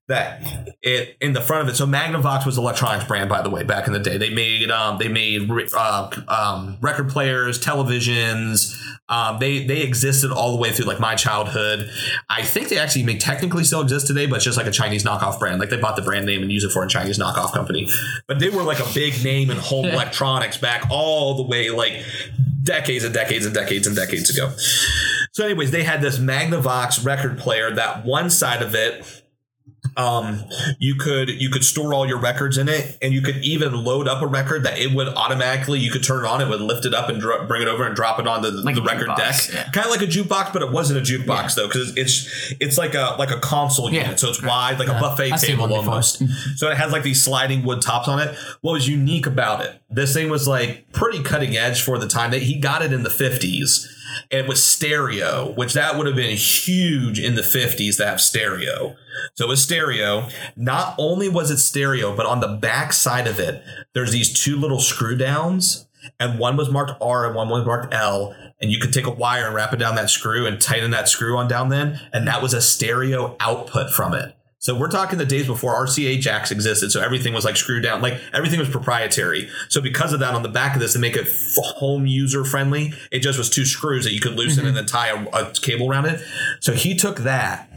[0.09, 0.43] that
[0.83, 1.77] it in the front of it.
[1.77, 4.19] So Magnavox was an electronics brand, by the way, back in the day.
[4.19, 8.79] They made um, they made uh, um, record players, televisions.
[9.09, 11.91] Um, they they existed all the way through like my childhood.
[12.29, 15.05] I think they actually may technically still exist today, but it's just like a Chinese
[15.05, 15.59] knockoff brand.
[15.59, 17.89] Like they bought the brand name and use it for a Chinese knockoff company.
[18.27, 22.03] But they were like a big name in home electronics back all the way like
[22.63, 24.53] decades and decades and decades and decades ago.
[25.33, 29.24] So, anyways, they had this Magnavox record player that one side of it
[29.97, 30.45] Um,
[30.79, 34.09] you could you could store all your records in it, and you could even load
[34.09, 35.79] up a record that it would automatically.
[35.79, 37.87] You could turn it on, it would lift it up and dro- bring it over
[37.87, 39.17] and drop it on the, Like the record jukebox,
[39.53, 39.71] deck, yeah.
[39.71, 42.95] kind of like a jukebox, but it wasn't a jukebox though, because it's it's like
[42.95, 44.03] a like a console Yeah.
[44.03, 46.23] unit, so it's wide, like a buffet I've table almost.
[46.57, 48.35] so it has like these sliding wood tops on it.
[48.63, 49.81] What was unique about it?
[49.91, 53.03] This thing was like pretty cutting edge for the time that he got it in
[53.05, 53.91] the fifties.
[54.31, 58.21] And it was stereo, which that would have been huge in the 50s to have
[58.21, 58.97] stereo.
[59.35, 60.29] So it was stereo.
[60.57, 63.63] Not only was it stereo, but on the back side of it,
[63.95, 65.87] there's these two little screw downs,
[66.21, 68.35] and one was marked R and one was marked L.
[68.61, 71.09] And you could take a wire and wrap it down that screw and tighten that
[71.09, 74.35] screw on down then, and that was a stereo output from it.
[74.65, 76.91] So we're talking the days before RCA jacks existed.
[76.91, 79.51] So everything was like screwed down, like everything was proprietary.
[79.69, 82.47] So because of that, on the back of this, to make it f- home user
[82.47, 84.77] friendly, it just was two screws that you could loosen and mm-hmm.
[84.77, 86.23] then tie a, a cable around it.
[86.61, 87.69] So he took that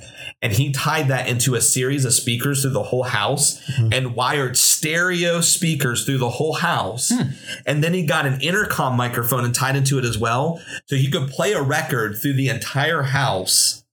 [0.42, 3.92] and he tied that into a series of speakers through the whole house mm-hmm.
[3.92, 7.10] and wired stereo speakers through the whole house.
[7.14, 7.32] Hmm.
[7.66, 10.62] And then he got an intercom microphone and tied into it as well.
[10.86, 13.84] So he could play a record through the entire house.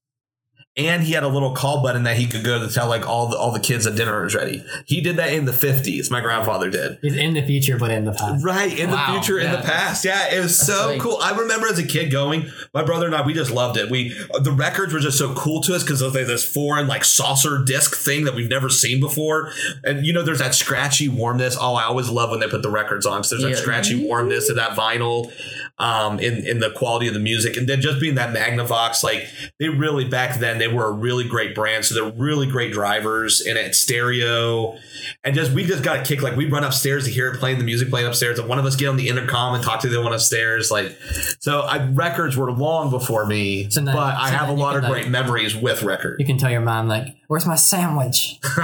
[0.77, 3.29] And he had a little call button that he could go to tell like all
[3.29, 4.64] the all the kids that dinner was ready.
[4.87, 6.11] He did that in the fifties.
[6.11, 6.99] My grandfather did.
[7.01, 8.45] He's in the future, but in the past.
[8.45, 11.01] Right in Wow, the future, in the past, yeah, it was so sick.
[11.01, 11.18] cool.
[11.22, 12.51] I remember as a kid going.
[12.72, 13.89] My brother and I, we just loved it.
[13.89, 14.09] We
[14.41, 17.62] the records were just so cool to us because of like, this foreign like saucer
[17.64, 19.53] disc thing that we've never seen before.
[19.85, 21.57] And you know, there's that scratchy warmness.
[21.61, 23.18] Oh, I always love when they put the records on.
[23.18, 23.51] because there's Yeah.
[23.51, 25.33] that scratchy warmness of that vinyl,
[25.79, 29.27] um, in in the quality of the music, and then just being that Magnavox, like
[29.59, 31.85] they really back then they were a really great brand.
[31.85, 34.77] So they're really great drivers and it's stereo.
[35.25, 36.22] And just we just got a kick.
[36.22, 38.64] Like we'd run upstairs to hear it playing the music playing upstairs, and one of
[38.64, 40.70] us get on the intercom and talk to the one upstairs.
[40.70, 40.97] Like
[41.41, 44.93] so, I, records were long before me, So but I have a lot of like-
[44.93, 46.16] great memories with records.
[46.20, 48.39] You can tell your mom like, "Where's my sandwich?"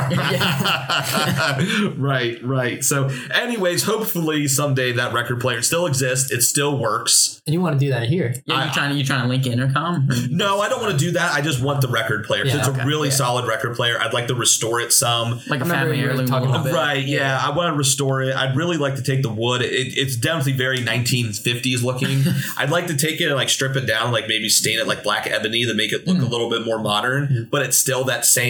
[1.97, 2.85] right, right.
[2.85, 6.31] So, anyways, hopefully someday that record player still exists.
[6.31, 7.41] It still works.
[7.47, 8.35] And you want to do that here?
[8.47, 10.09] Yeah, I- you trying to you trying to link intercom?
[10.31, 11.35] No, I don't want to do that.
[11.35, 12.45] I just want the record player.
[12.45, 13.15] Yeah, it's okay, a really yeah.
[13.15, 13.99] solid record player.
[14.01, 15.41] I'd like to restore it some.
[15.49, 16.27] Like a family you were heirloom.
[16.27, 16.73] talking a about.
[16.73, 17.41] Right, yeah.
[17.43, 18.35] I want to restore it.
[18.37, 19.63] I'd really like to take the wood.
[19.63, 22.23] It, it's definitely very 1950s looking.
[22.57, 25.03] I'd like to take it and like strip it down, like maybe stain it like
[25.03, 26.25] black ebony to make it look hmm.
[26.25, 27.43] a little bit more modern, hmm.
[27.45, 28.50] but it's still that same.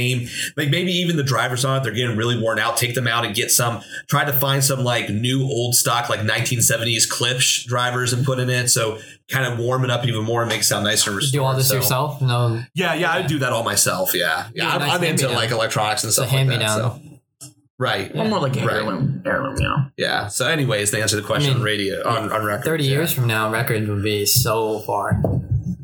[0.56, 2.76] Like maybe even the drivers on it, they're getting really worn out.
[2.76, 6.20] Take them out and get some, try to find some like new old stock, like
[6.20, 8.68] 1970s Klipsch drivers and put in it.
[8.68, 8.98] So
[9.28, 11.54] kind of warm it up even more and make it sound nicer and Do all
[11.56, 12.20] this So- yourself?
[12.20, 12.62] No.
[12.74, 14.14] Yeah, yeah, I do that all myself.
[14.14, 14.64] Yeah, yeah.
[14.64, 15.34] Yeah, I'm, nice I'm into hand-me-down.
[15.34, 16.60] like electronics and stuff like that.
[16.62, 16.78] hand-me-down.
[16.78, 17.00] So.
[17.78, 18.14] Right.
[18.14, 18.74] Well, more like a Right.
[18.76, 19.86] heirloom, heirloom, you know.
[19.96, 20.26] Yeah.
[20.28, 22.64] So, anyways, to answer the question I mean, on radio on, on record.
[22.64, 25.22] Thirty years from now, records would be so far.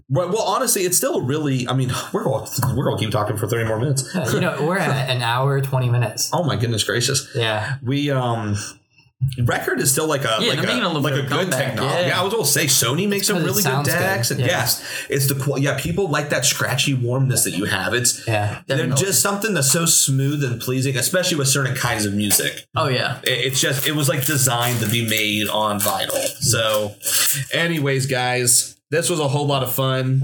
[0.09, 1.67] Well, well, honestly, it's still really.
[1.69, 2.47] I mean, we're going
[2.77, 4.09] we're going to keep talking for thirty more minutes.
[4.33, 6.31] you know, we're at an hour twenty minutes.
[6.33, 7.29] Oh my goodness gracious!
[7.35, 7.77] Yeah.
[7.83, 8.57] We um.
[9.43, 11.95] Record is still like a Yeah, like they're a, a little like a good technology.
[12.01, 12.07] Yeah.
[12.09, 12.21] yeah.
[12.21, 14.47] I was going to say Sony makes some really good sounds good, decks, and yeah.
[14.47, 17.95] yes, it's the qu- yeah people like that scratchy warmness that you have.
[17.95, 18.61] It's Yeah.
[18.67, 22.67] they're just something that's so smooth and pleasing, especially with certain kinds of music.
[22.77, 23.19] Oh yeah.
[23.23, 26.11] It- it's just it was like designed to be made on vinyl.
[26.43, 26.95] So,
[27.53, 28.76] anyways, guys.
[28.89, 30.23] This was a whole lot of fun.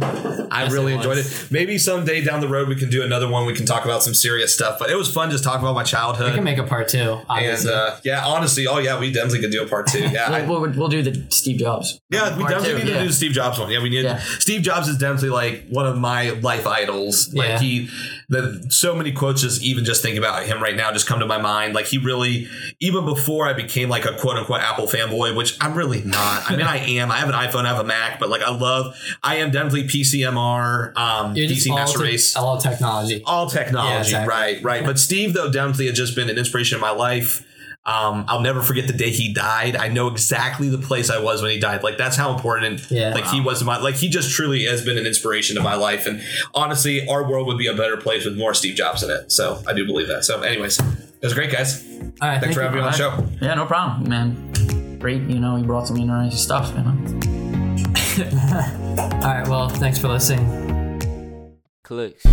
[0.53, 1.49] I Yes, really it enjoyed it.
[1.51, 3.45] Maybe someday down the road we can do another one.
[3.45, 4.79] We can talk about some serious stuff.
[4.79, 6.29] But it was fun just talking about my childhood.
[6.31, 7.19] We can make a part two.
[7.29, 10.09] and uh, yeah, honestly, oh yeah, we definitely could do a part two.
[10.13, 11.99] Yeah, We'll, we'll, we'll do the Steve Jobs.
[12.11, 13.03] yeah, we Part definitely two, need to yeah.
[13.03, 13.71] do the Steve Jobs one.
[13.71, 14.05] Yeah, we need.
[14.05, 14.19] Yeah.
[14.39, 17.33] Steve Jobs is definitely like one of my life idols.
[17.35, 17.59] Like Yeah.
[17.59, 17.89] he,
[18.33, 21.27] the so many quotes just even just think about him right now just come to
[21.27, 21.75] my mind.
[21.75, 22.49] Like he really,
[22.81, 26.51] even before I became like a quote unquote Apple fanboy, which I'm really not.
[26.51, 27.11] I mean, I am.
[27.11, 28.97] I have an iPhone, I have a Mac, but like I love.
[29.23, 33.23] I am definitely PCMR, um, You're PC Master te- Race all technology.
[33.27, 34.29] all technology, Yeah, exactly.
[34.29, 34.85] right, right.
[34.85, 37.47] But Steve, though, definitely has just been an inspiration in my life.
[37.85, 39.75] Um, I'll never forget the day he died.
[39.75, 41.83] I know exactly the place I was when he died.
[41.83, 43.13] Like that's how important, Yeah.
[43.13, 45.75] like he was in my, like he just truly has been an inspiration to my
[45.75, 46.07] life.
[46.07, 46.23] And
[46.55, 49.33] honestly, our world would be a better place with more Steve Jobs in it.
[49.33, 50.25] So I do believe that.
[50.25, 50.87] So, anyways, it
[51.23, 51.83] was great, guys.
[51.83, 51.89] All
[52.29, 52.41] right.
[52.41, 53.27] Thanks thank for having me on the show.
[53.41, 54.99] Yeah, no problem, man.
[55.01, 56.93] Great, you know, you brought some interesting stuff, you know.
[59.23, 59.49] All right.
[59.49, 61.59] Well, thanks for listening.
[61.83, 62.25] Clicks.